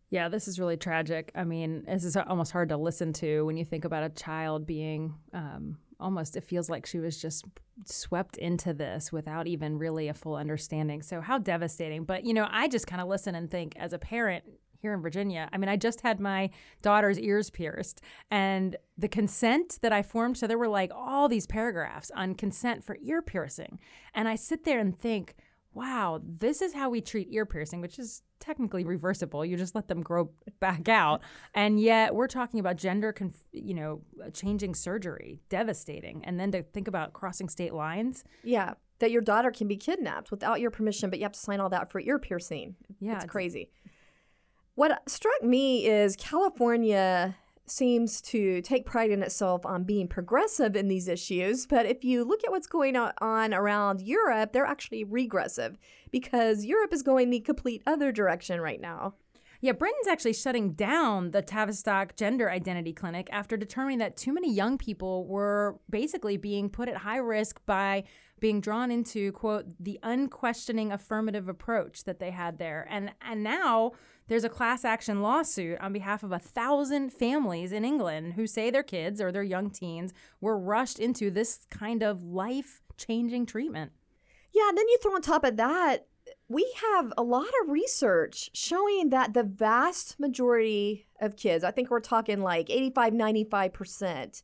Yeah, 0.09 0.27
this 0.27 0.47
is 0.47 0.59
really 0.59 0.75
tragic. 0.75 1.31
I 1.35 1.43
mean, 1.43 1.83
this 1.87 2.03
is 2.03 2.17
almost 2.17 2.51
hard 2.51 2.69
to 2.69 2.77
listen 2.77 3.13
to 3.13 3.45
when 3.45 3.57
you 3.57 3.63
think 3.63 3.85
about 3.85 4.03
a 4.03 4.09
child 4.09 4.65
being 4.65 5.13
um, 5.33 5.77
almost, 5.99 6.35
it 6.35 6.43
feels 6.43 6.69
like 6.69 6.85
she 6.85 6.99
was 6.99 7.21
just 7.21 7.45
swept 7.85 8.37
into 8.37 8.73
this 8.73 9.11
without 9.11 9.47
even 9.47 9.77
really 9.77 10.07
a 10.07 10.13
full 10.13 10.35
understanding. 10.35 11.01
So, 11.01 11.21
how 11.21 11.37
devastating. 11.37 12.03
But, 12.03 12.25
you 12.25 12.33
know, 12.33 12.47
I 12.49 12.67
just 12.67 12.87
kind 12.87 13.01
of 13.01 13.07
listen 13.07 13.35
and 13.35 13.49
think 13.49 13.73
as 13.77 13.93
a 13.93 13.99
parent, 13.99 14.43
here 14.81 14.93
in 14.93 15.01
Virginia. 15.01 15.49
I 15.51 15.57
mean, 15.57 15.69
I 15.69 15.75
just 15.75 16.01
had 16.01 16.19
my 16.19 16.49
daughter's 16.81 17.19
ears 17.19 17.49
pierced, 17.49 18.01
and 18.31 18.77
the 18.97 19.07
consent 19.07 19.79
that 19.81 19.93
I 19.93 20.01
formed, 20.01 20.37
so 20.37 20.47
there 20.47 20.57
were 20.57 20.67
like 20.67 20.91
all 20.93 21.27
these 21.27 21.45
paragraphs 21.45 22.11
on 22.15 22.35
consent 22.35 22.83
for 22.83 22.97
ear 23.01 23.21
piercing. 23.21 23.79
And 24.13 24.27
I 24.27 24.35
sit 24.35 24.63
there 24.63 24.79
and 24.79 24.97
think, 24.97 25.35
wow, 25.73 26.19
this 26.23 26.61
is 26.61 26.73
how 26.73 26.89
we 26.89 27.01
treat 27.01 27.27
ear 27.31 27.45
piercing, 27.45 27.81
which 27.81 27.99
is 27.99 28.23
technically 28.39 28.83
reversible. 28.83 29.45
You 29.45 29.55
just 29.57 29.75
let 29.75 29.87
them 29.87 30.01
grow 30.01 30.31
back 30.59 30.89
out. 30.89 31.21
And 31.53 31.79
yet 31.79 32.15
we're 32.15 32.27
talking 32.27 32.59
about 32.59 32.77
gender, 32.77 33.11
conf- 33.13 33.47
you 33.51 33.73
know, 33.73 34.01
changing 34.33 34.75
surgery, 34.75 35.41
devastating. 35.49 36.23
And 36.25 36.39
then 36.39 36.51
to 36.53 36.63
think 36.63 36.87
about 36.87 37.13
crossing 37.13 37.49
state 37.49 37.73
lines. 37.73 38.23
Yeah, 38.43 38.73
that 38.99 39.11
your 39.11 39.21
daughter 39.21 39.51
can 39.51 39.67
be 39.67 39.77
kidnapped 39.77 40.31
without 40.31 40.59
your 40.59 40.71
permission, 40.71 41.09
but 41.09 41.19
you 41.19 41.25
have 41.25 41.31
to 41.33 41.39
sign 41.39 41.59
all 41.59 41.69
that 41.69 41.91
for 41.91 41.99
ear 42.01 42.19
piercing. 42.19 42.75
Yeah, 42.99 43.13
it's 43.15 43.23
it's- 43.25 43.31
crazy. 43.31 43.69
What 44.75 45.09
struck 45.09 45.43
me 45.43 45.85
is 45.85 46.15
California 46.15 47.35
seems 47.71 48.21
to 48.21 48.61
take 48.61 48.85
pride 48.85 49.11
in 49.11 49.23
itself 49.23 49.65
on 49.65 49.83
being 49.83 50.07
progressive 50.07 50.75
in 50.75 50.87
these 50.87 51.07
issues. 51.07 51.65
But 51.65 51.85
if 51.85 52.03
you 52.03 52.23
look 52.23 52.43
at 52.43 52.51
what's 52.51 52.67
going 52.67 52.95
on 52.95 53.53
around 53.53 54.01
Europe, 54.01 54.53
they're 54.53 54.65
actually 54.65 55.03
regressive 55.03 55.77
because 56.11 56.65
Europe 56.65 56.93
is 56.93 57.03
going 57.03 57.29
the 57.29 57.39
complete 57.39 57.83
other 57.85 58.11
direction 58.11 58.61
right 58.61 58.81
now. 58.81 59.15
Yeah, 59.61 59.73
Britain's 59.73 60.07
actually 60.07 60.33
shutting 60.33 60.71
down 60.71 61.31
the 61.31 61.41
Tavistock 61.41 62.15
Gender 62.15 62.49
Identity 62.49 62.93
Clinic 62.93 63.27
after 63.29 63.57
determining 63.57 63.99
that 63.99 64.15
too 64.15 64.31
many 64.31 64.53
young 64.53 64.77
people 64.77 65.27
were 65.27 65.79
basically 65.89 66.37
being 66.37 66.69
put 66.69 66.87
at 66.87 66.97
high 66.97 67.17
risk 67.17 67.59
by 67.65 68.05
being 68.39 68.61
drawn 68.61 68.89
into 68.89 69.33
quote 69.33 69.65
the 69.77 69.99
unquestioning 70.01 70.93
affirmative 70.93 71.49
approach 71.49 72.05
that 72.05 72.19
they 72.19 72.31
had 72.31 72.57
there. 72.57 72.87
And 72.89 73.11
and 73.21 73.43
now 73.43 73.91
there's 74.29 74.43
a 74.43 74.49
class 74.49 74.85
action 74.85 75.21
lawsuit 75.21 75.79
on 75.81 75.91
behalf 75.91 76.23
of 76.23 76.31
a 76.31 76.39
thousand 76.39 77.11
families 77.11 77.71
in 77.71 77.83
England 77.83 78.33
who 78.33 78.47
say 78.47 78.69
their 78.69 78.83
kids 78.83 79.19
or 79.19 79.31
their 79.31 79.43
young 79.43 79.69
teens 79.69 80.13
were 80.39 80.57
rushed 80.57 80.99
into 80.99 81.29
this 81.29 81.65
kind 81.69 82.01
of 82.03 82.23
life 82.23 82.81
changing 82.95 83.45
treatment. 83.45 83.91
Yeah, 84.53 84.69
and 84.69 84.77
then 84.77 84.87
you 84.87 84.97
throw 85.01 85.15
on 85.15 85.21
top 85.21 85.43
of 85.43 85.57
that, 85.57 86.05
we 86.47 86.71
have 86.93 87.11
a 87.17 87.23
lot 87.23 87.49
of 87.63 87.69
research 87.69 88.51
showing 88.53 89.09
that 89.09 89.33
the 89.33 89.43
vast 89.43 90.19
majority 90.19 91.07
of 91.19 91.35
kids, 91.35 91.63
I 91.63 91.71
think 91.71 91.89
we're 91.89 91.99
talking 91.99 92.41
like 92.41 92.69
85, 92.69 93.13
95%, 93.13 94.43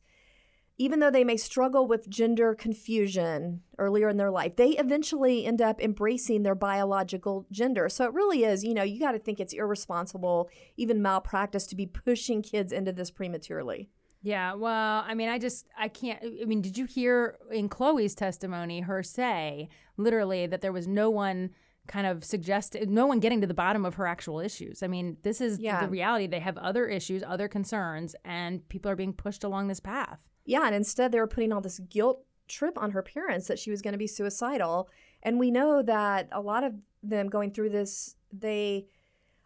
even 0.78 1.00
though 1.00 1.10
they 1.10 1.24
may 1.24 1.36
struggle 1.36 1.86
with 1.86 2.08
gender 2.08 2.54
confusion 2.54 3.62
earlier 3.78 4.08
in 4.08 4.16
their 4.18 4.30
life, 4.30 4.56
they 4.56 4.70
eventually 4.70 5.46
end 5.46 5.62
up 5.62 5.80
embracing 5.80 6.42
their 6.42 6.54
biological 6.54 7.46
gender. 7.50 7.88
So 7.88 8.04
it 8.04 8.12
really 8.12 8.44
is, 8.44 8.62
you 8.62 8.74
know, 8.74 8.82
you 8.82 9.00
got 9.00 9.12
to 9.12 9.18
think 9.18 9.40
it's 9.40 9.54
irresponsible, 9.54 10.50
even 10.76 11.00
malpractice, 11.00 11.66
to 11.68 11.76
be 11.76 11.86
pushing 11.86 12.42
kids 12.42 12.72
into 12.72 12.92
this 12.92 13.10
prematurely. 13.10 13.88
Yeah, 14.22 14.54
well, 14.54 15.04
I 15.06 15.14
mean, 15.14 15.28
I 15.28 15.38
just, 15.38 15.66
I 15.78 15.88
can't. 15.88 16.20
I 16.22 16.44
mean, 16.46 16.60
did 16.60 16.76
you 16.76 16.84
hear 16.84 17.38
in 17.52 17.68
Chloe's 17.68 18.14
testimony 18.14 18.80
her 18.80 19.02
say 19.02 19.68
literally 19.96 20.46
that 20.46 20.62
there 20.62 20.72
was 20.72 20.88
no 20.88 21.10
one 21.10 21.50
kind 21.86 22.06
of 22.06 22.24
suggested, 22.24 22.90
no 22.90 23.06
one 23.06 23.20
getting 23.20 23.40
to 23.40 23.46
the 23.46 23.54
bottom 23.54 23.84
of 23.84 23.94
her 23.94 24.06
actual 24.06 24.40
issues? 24.40 24.82
I 24.82 24.88
mean, 24.88 25.18
this 25.22 25.40
is 25.40 25.60
Yeah. 25.60 25.82
the 25.84 25.88
reality. 25.88 26.26
They 26.26 26.40
have 26.40 26.58
other 26.58 26.86
issues, 26.88 27.22
other 27.22 27.46
concerns, 27.46 28.16
and 28.24 28.68
people 28.68 28.90
are 28.90 28.96
being 28.96 29.12
pushed 29.12 29.44
along 29.44 29.68
this 29.68 29.80
path. 29.80 30.28
Yeah, 30.46 30.64
and 30.64 30.74
instead 30.74 31.12
they 31.12 31.18
were 31.18 31.26
putting 31.26 31.52
all 31.52 31.60
this 31.60 31.80
guilt 31.80 32.24
trip 32.48 32.78
on 32.78 32.92
her 32.92 33.02
parents 33.02 33.48
that 33.48 33.58
she 33.58 33.70
was 33.70 33.82
going 33.82 33.92
to 33.92 33.98
be 33.98 34.06
suicidal. 34.06 34.88
And 35.22 35.38
we 35.38 35.50
know 35.50 35.82
that 35.82 36.28
a 36.32 36.40
lot 36.40 36.64
of 36.64 36.74
them 37.02 37.28
going 37.28 37.50
through 37.50 37.70
this, 37.70 38.14
they 38.32 38.86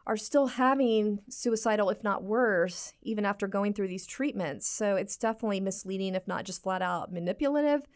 are 0.07 0.17
still 0.17 0.49
having 0.49 1.21
suicidal, 1.29 1.89
if 1.91 2.05
not 2.05 2.23
worse, 2.23 2.93
even 3.03 3.25
after 3.25 3.47
going 3.47 3.73
through 3.73 3.89
these 3.89 4.07
treatments. 4.07 4.67
So 4.69 4.97
it's 4.97 5.17
definitely 5.17 5.61
misleading, 5.61 6.15
if 6.15 6.29
not 6.29 6.45
just 6.45 6.63
flat 6.63 6.83
out 6.83 7.13
manipulative. 7.13 7.87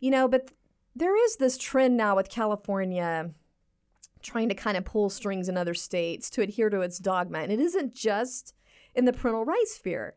You 0.00 0.10
know, 0.10 0.28
but 0.28 0.50
there 0.96 1.16
is 1.24 1.36
this 1.36 1.58
trend 1.58 1.96
now 1.96 2.16
with 2.16 2.30
California 2.30 3.30
trying 4.22 4.48
to 4.48 4.54
kind 4.54 4.76
of 4.76 4.84
pull 4.84 5.10
strings 5.10 5.48
in 5.48 5.56
other 5.56 5.74
states 5.74 6.30
to 6.30 6.42
adhere 6.42 6.70
to 6.70 6.80
its 6.80 6.98
dogma. 6.98 7.38
And 7.38 7.52
it 7.52 7.60
isn't 7.60 7.94
just 7.94 8.54
in 8.94 9.04
the 9.04 9.12
parental 9.12 9.44
rights 9.44 9.74
sphere. 9.74 10.14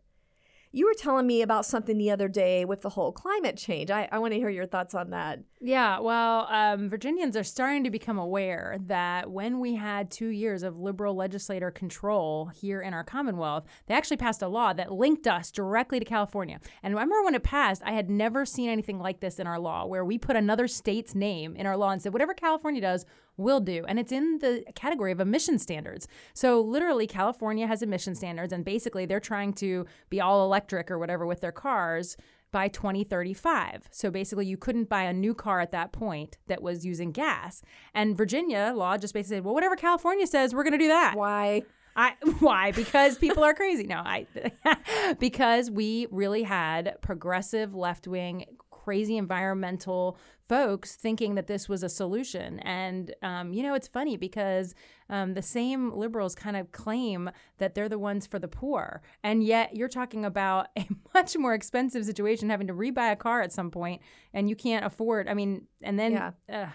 You 0.76 0.88
were 0.88 0.96
telling 0.96 1.28
me 1.28 1.44
about 1.44 1.68
something 1.68 2.00
the 2.00 2.10
other 2.10 2.28
day 2.28 2.66
with 2.66 2.82
the 2.82 2.90
whole 2.90 3.12
climate 3.12 3.58
change. 3.58 3.92
I, 3.92 4.10
I 4.12 4.18
want 4.18 4.34
to 4.34 4.40
hear 4.40 4.50
your 4.50 4.66
thoughts 4.66 4.96
on 4.96 5.12
that. 5.12 5.40
Yeah, 5.66 6.00
well, 6.00 6.46
um, 6.52 6.90
Virginians 6.90 7.38
are 7.38 7.44
starting 7.46 7.86
to 7.86 7.90
become 7.90 8.20
aware 8.20 8.76
that 8.88 9.32
when 9.32 9.62
we 9.62 9.76
had 9.76 10.12
two 10.12 10.28
years 10.28 10.62
of 10.62 10.82
liberal 10.82 11.16
legislator 11.16 11.72
control 11.72 12.48
here 12.48 12.82
in 12.82 12.94
our 12.94 13.06
Commonwealth, 13.06 13.64
they 13.88 13.94
actually 13.94 14.18
passed 14.18 14.42
a 14.42 14.50
law 14.50 14.74
that 14.74 14.92
linked 14.92 15.26
us 15.26 15.52
directly 15.52 16.00
to 16.00 16.06
California. 16.06 16.60
And 16.84 16.92
I 16.92 17.02
remember 17.02 17.24
when 17.24 17.34
it 17.34 17.44
passed, 17.44 17.82
I 17.86 17.94
had 17.94 18.10
never 18.10 18.46
seen 18.46 18.70
anything 18.70 19.00
like 19.00 19.22
this 19.22 19.40
in 19.40 19.48
our 19.48 19.58
law, 19.58 19.86
where 19.86 20.04
we 20.04 20.18
put 20.18 20.36
another 20.36 20.68
state's 20.68 21.16
name 21.16 21.56
in 21.56 21.66
our 21.66 21.78
law 21.78 21.92
and 21.92 22.02
said, 22.02 22.12
whatever 22.12 22.34
California 22.34 22.82
does, 22.82 23.06
will 23.38 23.62
do. 23.62 23.86
And 23.88 23.98
it's 24.00 24.12
in 24.12 24.40
the 24.40 24.66
category 24.76 25.14
of 25.14 25.22
emission 25.22 25.60
standards. 25.60 26.10
So 26.34 26.60
literally, 26.60 27.08
California 27.08 27.68
has 27.68 27.82
emission 27.82 28.16
standards, 28.16 28.52
and 28.52 28.66
basically, 28.66 29.06
they're 29.06 29.22
trying 29.22 29.54
to 29.54 29.86
be 30.10 30.20
all 30.20 30.44
electric 30.44 30.92
or 30.92 31.00
whatever 31.00 31.26
with 31.26 31.40
their 31.40 31.54
cars 31.54 32.18
by 32.54 32.70
2035. 32.70 33.90
So 33.92 34.10
basically, 34.10 34.46
you 34.46 34.56
couldn't 34.56 34.88
buy 34.88 35.04
a 35.04 35.12
new 35.12 35.34
car 35.34 35.60
at 35.60 35.72
that 35.72 35.92
point 35.92 36.38
that 36.48 36.64
was 36.64 36.86
using 36.86 37.12
gas. 37.12 37.62
And 37.94 38.16
Virginia 38.16 38.72
law 38.74 38.98
just 38.98 39.14
basically 39.14 39.38
said, 39.38 39.44
well, 39.44 39.54
whatever 39.54 39.76
California 39.76 40.26
says, 40.26 40.56
we're 40.56 40.64
going 40.64 40.72
to 40.72 40.78
do 40.78 40.88
that. 40.88 41.16
Why? 41.18 41.64
I 41.98 42.14
why? 42.40 42.72
Because 42.72 43.18
people 43.18 43.44
are 43.44 43.54
crazy. 43.54 43.84
No, 43.84 43.98
I 43.98 44.28
because 45.20 45.70
we 45.70 46.08
really 46.12 46.44
had 46.44 46.96
progressive 47.02 47.76
left 47.76 48.08
wing 48.08 48.46
crazy 48.84 49.18
environmental 49.18 50.18
folks 50.48 50.96
thinking 50.96 51.36
that 51.36 51.48
this 51.48 51.70
was 51.70 51.84
a 51.84 51.90
solution. 51.90 52.60
And, 52.60 53.14
um, 53.22 53.54
you 53.54 53.64
know, 53.64 53.74
it's 53.74 53.88
funny 53.88 54.18
because 54.18 54.76
um, 55.10 55.34
the 55.34 55.42
same 55.42 55.94
liberals 55.94 56.36
kind 56.36 56.58
of 56.58 56.72
claim 56.72 57.30
that 57.58 57.76
they're 57.76 57.90
the 57.90 58.00
ones 58.00 58.28
for 58.28 58.40
the 58.40 58.48
poor. 58.48 59.02
And 59.24 59.44
yet 59.44 59.76
you're 59.76 59.88
talking 59.88 60.26
about 60.26 60.68
a 60.78 60.88
much 61.14 61.38
more 61.38 61.54
expensive 61.54 62.06
situation, 62.06 62.50
having 62.50 62.68
to 62.68 62.74
rebuy 62.74 63.12
a 63.12 63.16
car 63.16 63.42
at 63.42 63.54
some 63.54 63.72
point, 63.72 64.02
and 64.34 64.50
you 64.50 64.56
can't 64.56 64.86
afford, 64.86 65.28
I 65.28 65.34
mean, 65.34 65.68
and 65.82 65.98
then. 66.00 66.12
Yeah. 66.14 66.32
Uh, 66.50 66.70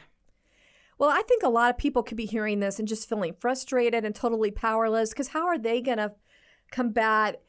Well, 0.99 1.11
I 1.11 1.23
think 1.23 1.45
a 1.45 1.49
lot 1.49 1.71
of 1.71 1.79
people 1.79 2.03
could 2.03 2.17
be 2.17 2.27
hearing 2.27 2.59
this 2.59 2.81
and 2.81 2.89
just 2.89 3.09
feeling 3.09 3.33
frustrated 3.39 4.05
and 4.05 4.15
totally 4.15 4.51
powerless 4.51 5.11
because 5.11 5.29
how 5.29 5.47
are 5.47 5.57
they 5.57 5.81
going 5.81 5.99
to 5.99 6.13
combat 6.73 7.41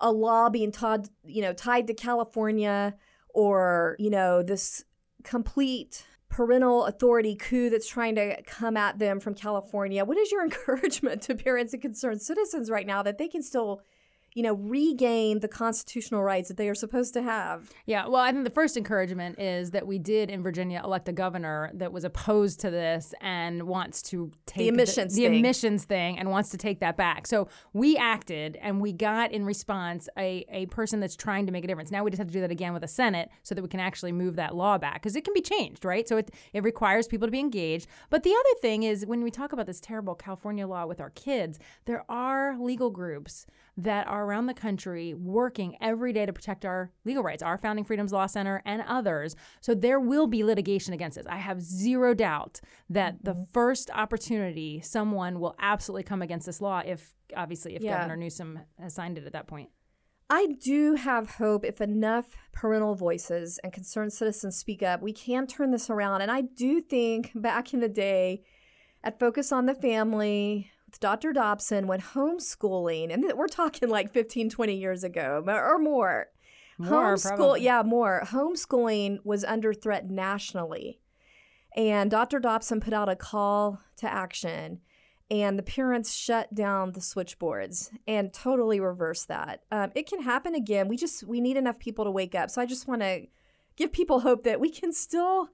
a 0.00 0.10
law 0.10 0.50
being 0.50 0.72
tied, 0.72 1.08
you 1.24 1.40
know, 1.40 1.52
tied 1.52 1.86
to 1.86 1.94
California 1.94 2.96
or, 3.28 3.94
you 4.00 4.10
know, 4.10 4.42
this 4.42 4.84
complete 5.26 6.04
parental 6.28 6.84
authority 6.86 7.34
coup 7.34 7.68
that's 7.70 7.88
trying 7.88 8.14
to 8.14 8.40
come 8.42 8.76
at 8.76 8.98
them 8.98 9.20
from 9.20 9.34
California? 9.34 10.04
What 10.04 10.16
is 10.16 10.30
your 10.30 10.42
encouragement 10.44 11.22
to 11.22 11.34
parents 11.34 11.72
and 11.72 11.82
concerned 11.82 12.22
citizens 12.22 12.70
right 12.70 12.86
now 12.86 13.02
that 13.02 13.18
they 13.18 13.28
can 13.28 13.42
still 13.42 13.82
you 14.36 14.42
know, 14.42 14.52
regain 14.52 15.40
the 15.40 15.48
constitutional 15.48 16.22
rights 16.22 16.48
that 16.48 16.58
they 16.58 16.68
are 16.68 16.74
supposed 16.74 17.14
to 17.14 17.22
have. 17.22 17.70
Yeah, 17.86 18.06
well, 18.06 18.20
I 18.20 18.32
think 18.32 18.44
the 18.44 18.50
first 18.50 18.76
encouragement 18.76 19.40
is 19.40 19.70
that 19.70 19.86
we 19.86 19.98
did 19.98 20.28
in 20.28 20.42
Virginia 20.42 20.82
elect 20.84 21.08
a 21.08 21.12
governor 21.12 21.70
that 21.72 21.90
was 21.90 22.04
opposed 22.04 22.60
to 22.60 22.70
this 22.70 23.14
and 23.22 23.62
wants 23.62 24.02
to 24.02 24.30
take 24.44 24.58
the 24.58 24.68
emissions 24.68 25.14
the, 25.14 25.22
the 25.22 25.28
thing. 25.28 25.38
emissions 25.38 25.84
thing 25.84 26.18
and 26.18 26.30
wants 26.30 26.50
to 26.50 26.58
take 26.58 26.80
that 26.80 26.98
back. 26.98 27.26
So 27.26 27.48
we 27.72 27.96
acted 27.96 28.58
and 28.60 28.78
we 28.78 28.92
got 28.92 29.32
in 29.32 29.46
response 29.46 30.06
a, 30.18 30.44
a 30.50 30.66
person 30.66 31.00
that's 31.00 31.16
trying 31.16 31.46
to 31.46 31.52
make 31.52 31.64
a 31.64 31.66
difference. 31.66 31.90
Now 31.90 32.04
we 32.04 32.10
just 32.10 32.18
have 32.18 32.28
to 32.28 32.34
do 32.34 32.42
that 32.42 32.50
again 32.50 32.74
with 32.74 32.82
the 32.82 32.88
Senate 32.88 33.30
so 33.42 33.54
that 33.54 33.62
we 33.62 33.68
can 33.68 33.80
actually 33.80 34.12
move 34.12 34.36
that 34.36 34.54
law 34.54 34.76
back 34.76 34.96
because 34.96 35.16
it 35.16 35.24
can 35.24 35.32
be 35.32 35.40
changed, 35.40 35.82
right? 35.82 36.06
So 36.06 36.18
it, 36.18 36.30
it 36.52 36.62
requires 36.62 37.08
people 37.08 37.26
to 37.26 37.32
be 37.32 37.40
engaged. 37.40 37.86
But 38.10 38.22
the 38.22 38.34
other 38.34 38.60
thing 38.60 38.82
is 38.82 39.06
when 39.06 39.22
we 39.22 39.30
talk 39.30 39.54
about 39.54 39.64
this 39.64 39.80
terrible 39.80 40.14
California 40.14 40.66
law 40.66 40.84
with 40.84 41.00
our 41.00 41.10
kids, 41.10 41.58
there 41.86 42.04
are 42.10 42.58
legal 42.58 42.90
groups 42.90 43.46
that 43.78 44.06
are 44.06 44.24
around 44.24 44.46
the 44.46 44.54
country 44.54 45.12
working 45.12 45.76
every 45.82 46.12
day 46.12 46.24
to 46.24 46.32
protect 46.32 46.64
our 46.64 46.90
legal 47.04 47.22
rights, 47.22 47.42
our 47.42 47.58
Founding 47.58 47.84
Freedoms 47.84 48.12
Law 48.12 48.26
Center 48.26 48.62
and 48.64 48.82
others. 48.88 49.36
So 49.60 49.74
there 49.74 50.00
will 50.00 50.26
be 50.26 50.42
litigation 50.42 50.94
against 50.94 51.16
this. 51.16 51.26
I 51.26 51.36
have 51.36 51.60
zero 51.60 52.14
doubt 52.14 52.60
that 52.88 53.16
Mm-hmm. 53.16 53.24
the 53.40 53.46
first 53.52 53.90
opportunity 53.92 54.80
someone 54.80 55.40
will 55.40 55.54
absolutely 55.60 56.04
come 56.04 56.22
against 56.22 56.46
this 56.46 56.60
law 56.60 56.82
if 56.84 57.12
obviously 57.36 57.74
if 57.76 57.82
Yeah. 57.82 57.98
Governor 57.98 58.16
Newsom 58.16 58.60
has 58.80 58.94
signed 58.94 59.18
it 59.18 59.26
at 59.26 59.32
that 59.32 59.46
point. 59.46 59.68
I 60.28 60.46
do 60.60 60.94
have 60.94 61.32
hope 61.32 61.64
if 61.64 61.80
enough 61.80 62.34
parental 62.52 62.94
voices 62.96 63.60
and 63.62 63.72
concerned 63.72 64.12
citizens 64.12 64.56
speak 64.56 64.82
up, 64.82 65.00
we 65.00 65.12
can 65.12 65.46
turn 65.46 65.70
this 65.70 65.88
around. 65.88 66.22
And 66.22 66.30
I 66.32 66.40
do 66.40 66.80
think 66.80 67.30
back 67.34 67.72
in 67.72 67.80
the 67.80 67.88
day 67.88 68.42
at 69.04 69.20
Focus 69.20 69.52
on 69.52 69.66
the 69.66 69.74
Family 69.74 70.70
Dr. 71.00 71.32
Dobson 71.32 71.86
when 71.86 72.00
homeschooling, 72.00 73.12
and 73.12 73.24
we're 73.36 73.48
talking 73.48 73.88
like 73.88 74.12
15, 74.12 74.50
20 74.50 74.74
years 74.76 75.04
ago 75.04 75.42
or 75.46 75.78
more. 75.78 76.28
More, 76.78 77.14
Homeschool, 77.14 77.36
probably. 77.36 77.62
yeah, 77.62 77.82
more. 77.82 78.22
Homeschooling 78.26 79.18
was 79.24 79.44
under 79.44 79.72
threat 79.72 80.10
nationally. 80.10 81.00
And 81.74 82.10
Dr. 82.10 82.38
Dobson 82.38 82.80
put 82.80 82.92
out 82.92 83.08
a 83.08 83.16
call 83.16 83.80
to 83.96 84.10
action, 84.10 84.80
and 85.30 85.58
the 85.58 85.62
parents 85.62 86.14
shut 86.14 86.54
down 86.54 86.92
the 86.92 87.00
switchboards 87.00 87.90
and 88.06 88.32
totally 88.32 88.78
reversed 88.80 89.28
that. 89.28 89.62
Um, 89.72 89.90
it 89.94 90.06
can 90.08 90.22
happen 90.22 90.54
again. 90.54 90.88
We 90.88 90.96
just 90.96 91.24
we 91.24 91.40
need 91.40 91.56
enough 91.56 91.78
people 91.78 92.04
to 92.04 92.10
wake 92.10 92.34
up. 92.34 92.50
So 92.50 92.62
I 92.62 92.66
just 92.66 92.86
want 92.88 93.02
to 93.02 93.26
give 93.76 93.92
people 93.92 94.20
hope 94.20 94.44
that 94.44 94.60
we 94.60 94.70
can 94.70 94.92
still 94.92 95.50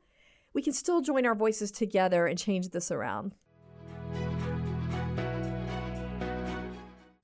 we 0.54 0.62
can 0.62 0.72
still 0.72 1.00
join 1.00 1.24
our 1.26 1.34
voices 1.34 1.70
together 1.70 2.26
and 2.26 2.38
change 2.38 2.68
this 2.70 2.90
around. 2.90 3.34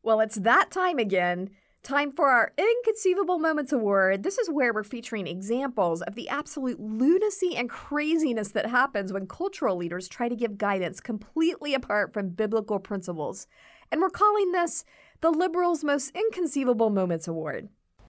Well, 0.09 0.21
it's 0.21 0.37
that 0.37 0.71
time 0.71 0.99
again. 0.99 1.51
Time 1.83 2.13
for 2.13 2.31
our 2.31 2.55
Inconceivable 2.57 3.39
Moments 3.39 3.75
Award. 3.75 4.23
This 4.23 4.39
is 4.39 4.49
where 4.49 4.73
we're 4.73 4.83
featuring 4.83 5.27
examples 5.27 6.01
of 6.01 6.15
the 6.15 6.31
absolute 6.31 6.81
lunacy 6.81 7.55
and 7.55 7.69
craziness 7.69 8.49
that 8.53 8.71
happens 8.71 9.13
when 9.13 9.27
cultural 9.27 9.77
leaders 9.77 10.09
try 10.09 10.31
to 10.31 10.35
give 10.35 10.57
guidance 10.57 11.01
completely 11.01 11.75
apart 11.75 12.15
from 12.15 12.31
biblical 12.31 12.79
principles. 12.79 13.49
And 13.93 14.01
we're 14.01 14.09
calling 14.09 14.53
this 14.53 14.83
the 15.21 15.31
Liberals' 15.31 15.85
Most 15.85 16.17
Inconceivable 16.17 16.89
Moments 16.89 17.29
Award. 17.29 17.69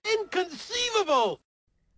Inconceivable! 0.09 1.41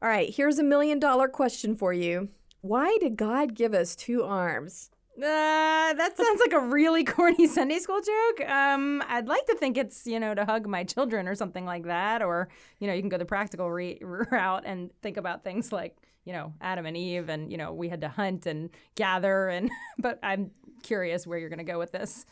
All 0.01 0.09
right, 0.09 0.33
here's 0.33 0.57
a 0.57 0.63
million 0.63 0.97
dollar 0.97 1.27
question 1.27 1.75
for 1.75 1.93
you 1.93 2.29
Why 2.61 2.97
did 2.99 3.17
God 3.17 3.53
give 3.53 3.75
us 3.75 3.95
two 3.95 4.23
arms? 4.23 4.89
Uh, 5.23 5.93
that 5.93 6.17
sounds 6.17 6.39
like 6.39 6.53
a 6.53 6.59
really 6.59 7.03
corny 7.15 7.45
Sunday 7.47 7.77
school 7.77 8.01
joke. 8.01 8.49
Um, 8.49 9.03
I'd 9.07 9.27
like 9.27 9.45
to 9.47 9.55
think 9.55 9.77
it's 9.77 10.07
you 10.07 10.19
know 10.19 10.33
to 10.33 10.45
hug 10.45 10.67
my 10.67 10.83
children 10.83 11.27
or 11.27 11.35
something 11.35 11.65
like 11.65 11.83
that, 11.83 12.23
or 12.23 12.49
you 12.79 12.87
know 12.87 12.93
you 12.93 13.01
can 13.01 13.09
go 13.09 13.17
the 13.17 13.25
practical 13.25 13.71
re- 13.71 13.99
route 14.01 14.63
and 14.65 14.89
think 15.01 15.17
about 15.17 15.43
things 15.43 15.71
like 15.71 15.95
you 16.25 16.33
know 16.33 16.53
Adam 16.59 16.85
and 16.85 16.97
Eve, 16.97 17.29
and 17.29 17.51
you 17.51 17.57
know 17.57 17.71
we 17.71 17.87
had 17.89 18.01
to 18.01 18.09
hunt 18.09 18.45
and 18.47 18.69
gather, 18.95 19.47
and 19.49 19.69
but 19.99 20.17
I'm 20.23 20.51
curious 20.81 21.27
where 21.27 21.37
you're 21.37 21.49
going 21.49 21.59
to 21.59 21.71
go 21.71 21.77
with 21.77 21.91
this. 21.91 22.25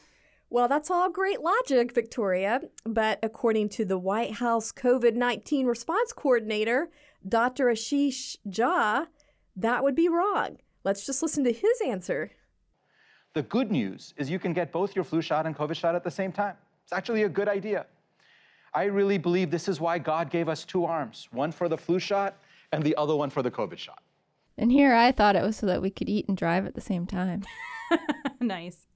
Well, 0.50 0.68
that's 0.68 0.90
all 0.90 1.12
great 1.12 1.42
logic, 1.42 1.94
Victoria. 1.94 2.62
But 2.84 3.20
according 3.22 3.70
to 3.70 3.86
the 3.86 4.00
White 4.00 4.36
House 4.36 4.72
COVID 4.72 5.14
19 5.14 5.68
response 5.68 6.12
coordinator, 6.12 6.90
Dr. 7.28 7.66
Ashish 7.66 8.38
Jha, 8.48 9.08
that 9.56 9.84
would 9.84 9.96
be 9.96 10.10
wrong. 10.10 10.58
Let's 10.84 11.06
just 11.06 11.22
listen 11.22 11.44
to 11.44 11.52
his 11.52 11.82
answer. 11.86 12.32
The 13.34 13.44
good 13.44 13.72
news 13.72 14.14
is 14.18 14.30
you 14.30 14.40
can 14.40 14.54
get 14.54 14.72
both 14.72 14.96
your 14.96 15.04
flu 15.04 15.22
shot 15.22 15.46
and 15.46 15.56
COVID 15.56 15.76
shot 15.76 15.96
at 15.96 16.04
the 16.04 16.12
same 16.12 16.32
time. 16.32 16.56
It's 16.84 16.94
actually 16.94 17.24
a 17.24 17.30
good 17.30 17.48
idea. 17.48 17.86
I 18.74 18.86
really 18.86 19.18
believe 19.18 19.52
this 19.52 19.68
is 19.68 19.80
why 19.80 20.00
God 20.00 20.30
gave 20.30 20.50
us 20.50 20.66
two 20.66 20.86
arms 20.86 21.28
one 21.32 21.52
for 21.52 21.70
the 21.70 21.78
flu 21.78 22.00
shot 22.00 22.38
and 22.72 22.84
the 22.84 22.96
other 22.96 23.16
one 23.16 23.30
for 23.30 23.42
the 23.42 23.52
COVID 23.52 23.78
shot. 23.78 24.02
And 24.58 24.72
here 24.72 24.94
I 24.94 25.12
thought 25.12 25.36
it 25.36 25.44
was 25.44 25.58
so 25.58 25.66
that 25.68 25.82
we 25.82 25.90
could 25.90 26.10
eat 26.10 26.28
and 26.28 26.36
drive 26.36 26.66
at 26.66 26.76
the 26.76 26.82
same 26.82 27.06
time. 27.06 27.44
nice. 28.40 28.88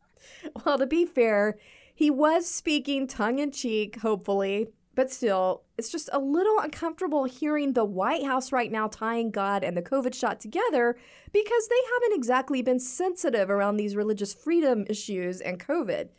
Well, 0.66 0.78
to 0.78 0.86
be 0.86 1.06
fair, 1.06 1.58
he 1.94 2.10
was 2.10 2.48
speaking 2.48 3.08
tongue 3.08 3.40
in 3.40 3.52
cheek, 3.52 4.00
hopefully, 4.02 4.70
but 4.96 5.12
still, 5.12 5.64
it's 5.78 5.90
just 5.90 6.10
a 6.14 6.20
little 6.20 6.60
uncomfortable 6.60 7.26
hearing 7.26 7.74
the 7.74 7.86
White 7.86 8.24
House 8.24 8.52
right 8.52 8.72
now 8.72 8.88
tying 8.88 9.32
God 9.32 9.64
and 9.64 9.76
the 9.76 9.82
COVID 9.82 10.14
shot 10.14 10.40
together 10.40 10.96
because 11.32 11.68
they 11.68 11.82
haven't 11.94 12.16
exactly 12.16 12.62
been 12.62 12.80
sensitive 12.80 13.50
around 13.50 13.78
these 13.78 13.96
religious 13.96 14.34
freedom 14.34 14.86
issues 14.88 15.42
and 15.42 15.60
COVID. 15.60 16.10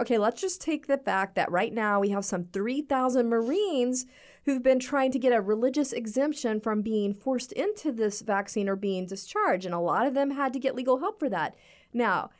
Okay, 0.00 0.18
let's 0.18 0.40
just 0.40 0.60
take 0.60 0.88
the 0.88 0.98
fact 0.98 1.36
that 1.36 1.52
right 1.52 1.72
now 1.72 2.00
we 2.00 2.10
have 2.10 2.24
some 2.24 2.42
3,000 2.42 3.28
Marines 3.28 4.06
who've 4.44 4.62
been 4.62 4.80
trying 4.80 5.12
to 5.12 5.18
get 5.18 5.32
a 5.32 5.40
religious 5.40 5.92
exemption 5.92 6.60
from 6.60 6.82
being 6.82 7.14
forced 7.14 7.52
into 7.52 7.92
this 7.92 8.20
vaccine 8.20 8.68
or 8.68 8.74
being 8.74 9.06
discharged, 9.06 9.64
and 9.64 9.74
a 9.74 9.78
lot 9.78 10.06
of 10.06 10.14
them 10.14 10.32
had 10.32 10.52
to 10.52 10.58
get 10.58 10.74
legal 10.74 10.98
help 10.98 11.20
for 11.20 11.28
that. 11.28 11.54
Now, 11.92 12.30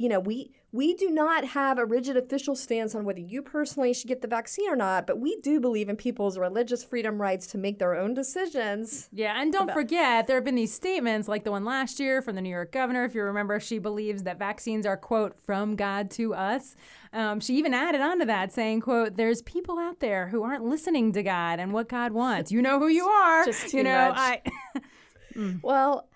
you 0.00 0.08
know, 0.08 0.18
we 0.18 0.50
we 0.72 0.94
do 0.94 1.10
not 1.10 1.44
have 1.48 1.76
a 1.76 1.84
rigid 1.84 2.16
official 2.16 2.56
stance 2.56 2.94
on 2.94 3.04
whether 3.04 3.20
you 3.20 3.42
personally 3.42 3.92
should 3.92 4.08
get 4.08 4.22
the 4.22 4.28
vaccine 4.28 4.70
or 4.70 4.76
not, 4.76 5.06
but 5.06 5.18
we 5.18 5.36
do 5.42 5.60
believe 5.60 5.90
in 5.90 5.96
people's 5.96 6.38
religious 6.38 6.82
freedom 6.82 7.20
rights 7.20 7.46
to 7.48 7.58
make 7.58 7.78
their 7.78 7.94
own 7.94 8.14
decisions. 8.14 9.10
Yeah, 9.12 9.38
and 9.38 9.52
don't 9.52 9.70
forget, 9.70 10.26
there 10.26 10.36
have 10.38 10.44
been 10.44 10.54
these 10.54 10.72
statements 10.72 11.28
like 11.28 11.44
the 11.44 11.50
one 11.50 11.66
last 11.66 12.00
year 12.00 12.22
from 12.22 12.34
the 12.34 12.40
New 12.40 12.48
York 12.48 12.72
governor. 12.72 13.04
If 13.04 13.14
you 13.14 13.22
remember, 13.24 13.60
she 13.60 13.78
believes 13.78 14.22
that 14.22 14.38
vaccines 14.38 14.86
are, 14.86 14.96
quote, 14.96 15.36
from 15.36 15.76
God 15.76 16.10
to 16.12 16.32
us. 16.32 16.76
Um, 17.12 17.38
she 17.38 17.56
even 17.56 17.74
added 17.74 18.00
on 18.00 18.20
to 18.20 18.24
that 18.24 18.54
saying, 18.54 18.80
quote, 18.80 19.16
there's 19.18 19.42
people 19.42 19.78
out 19.78 20.00
there 20.00 20.28
who 20.28 20.42
aren't 20.44 20.64
listening 20.64 21.12
to 21.12 21.22
God 21.22 21.60
and 21.60 21.74
what 21.74 21.90
God 21.90 22.12
wants. 22.12 22.50
You 22.50 22.62
know 22.62 22.78
who 22.78 22.88
you 22.88 23.04
are. 23.06 23.44
Just 23.44 23.74
you 23.74 23.82
know, 23.82 24.08
much. 24.08 24.16
I. 24.16 24.42
Well, 25.62 26.08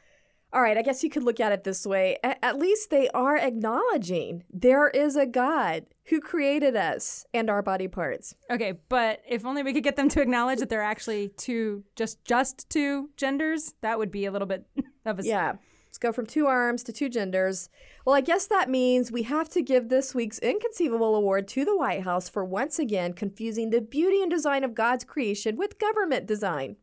all 0.55 0.63
right, 0.63 0.79
I 0.79 0.83
guess 0.83 1.03
you 1.03 1.11
could 1.11 1.25
look 1.25 1.41
at 1.41 1.51
it 1.51 1.65
this 1.65 1.85
way. 1.85 2.17
A- 2.23 2.43
at 2.45 2.59
least 2.59 2.91
they 2.91 3.09
are 3.11 3.37
acknowledging 3.37 4.45
there 4.53 4.89
is 4.89 5.17
a 5.17 5.27
God 5.27 5.87
who 6.07 6.21
created 6.21 6.77
us 6.77 7.27
and 7.35 7.51
our 7.51 7.61
body 7.61 7.89
parts. 7.89 8.35
Okay, 8.49 8.75
but 8.89 9.21
if 9.29 9.45
only 9.45 9.65
we 9.65 9.73
could 9.73 9.83
get 9.83 9.97
them 9.97 10.09
to 10.11 10.23
acknowledge 10.23 10.61
that 10.61 10.69
they're 10.69 10.83
actually 10.83 11.29
two, 11.37 11.83
just 11.97 12.25
just 12.25 12.71
two 12.71 13.11
genders, 13.17 13.75
that 13.81 13.99
would 13.99 14.13
be 14.13 14.27
a 14.27 14.31
little 14.31 14.47
bit 14.47 14.65
of 15.05 15.19
a 15.19 15.25
Yeah. 15.25 15.55
Let's 15.89 15.99
go 15.99 16.13
from 16.13 16.27
two 16.27 16.47
arms 16.49 16.83
to 16.85 16.93
two 16.93 17.09
genders. 17.09 17.69
Well, 18.05 18.17
I 18.17 18.21
guess 18.21 18.49
that 18.49 18.69
means 18.69 19.13
we 19.13 19.23
have 19.23 19.49
to 19.51 19.63
give 19.63 19.89
this 19.89 20.13
week's 20.13 20.41
Inconceivable 20.41 21.15
Award 21.15 21.47
to 21.49 21.65
the 21.65 21.77
White 21.77 22.03
House 22.03 22.29
for 22.29 22.45
once 22.45 22.81
again 22.81 23.13
confusing 23.13 23.71
the 23.71 23.81
beauty 23.81 24.21
and 24.21 24.29
design 24.29 24.65
of 24.65 24.75
God's 24.75 25.05
creation 25.05 25.57
with 25.57 25.79
government 25.79 26.27
design. 26.27 26.77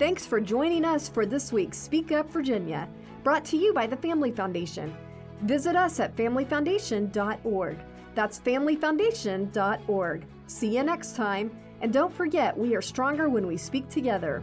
Thanks 0.00 0.24
for 0.24 0.40
joining 0.40 0.86
us 0.86 1.10
for 1.10 1.26
this 1.26 1.52
week's 1.52 1.76
Speak 1.76 2.10
Up 2.10 2.30
Virginia, 2.30 2.88
brought 3.22 3.44
to 3.44 3.58
you 3.58 3.74
by 3.74 3.86
the 3.86 3.98
Family 3.98 4.32
Foundation. 4.32 4.96
Visit 5.42 5.76
us 5.76 6.00
at 6.00 6.16
familyfoundation.org. 6.16 7.78
That's 8.14 8.38
familyfoundation.org. 8.38 10.26
See 10.46 10.74
you 10.74 10.82
next 10.84 11.16
time, 11.16 11.50
And 11.82 11.92
don't 11.92 12.14
forget, 12.14 12.56
we 12.56 12.74
are 12.74 12.80
stronger 12.80 13.28
when 13.28 13.46
we 13.46 13.58
speak 13.58 13.90
together. 13.90 14.42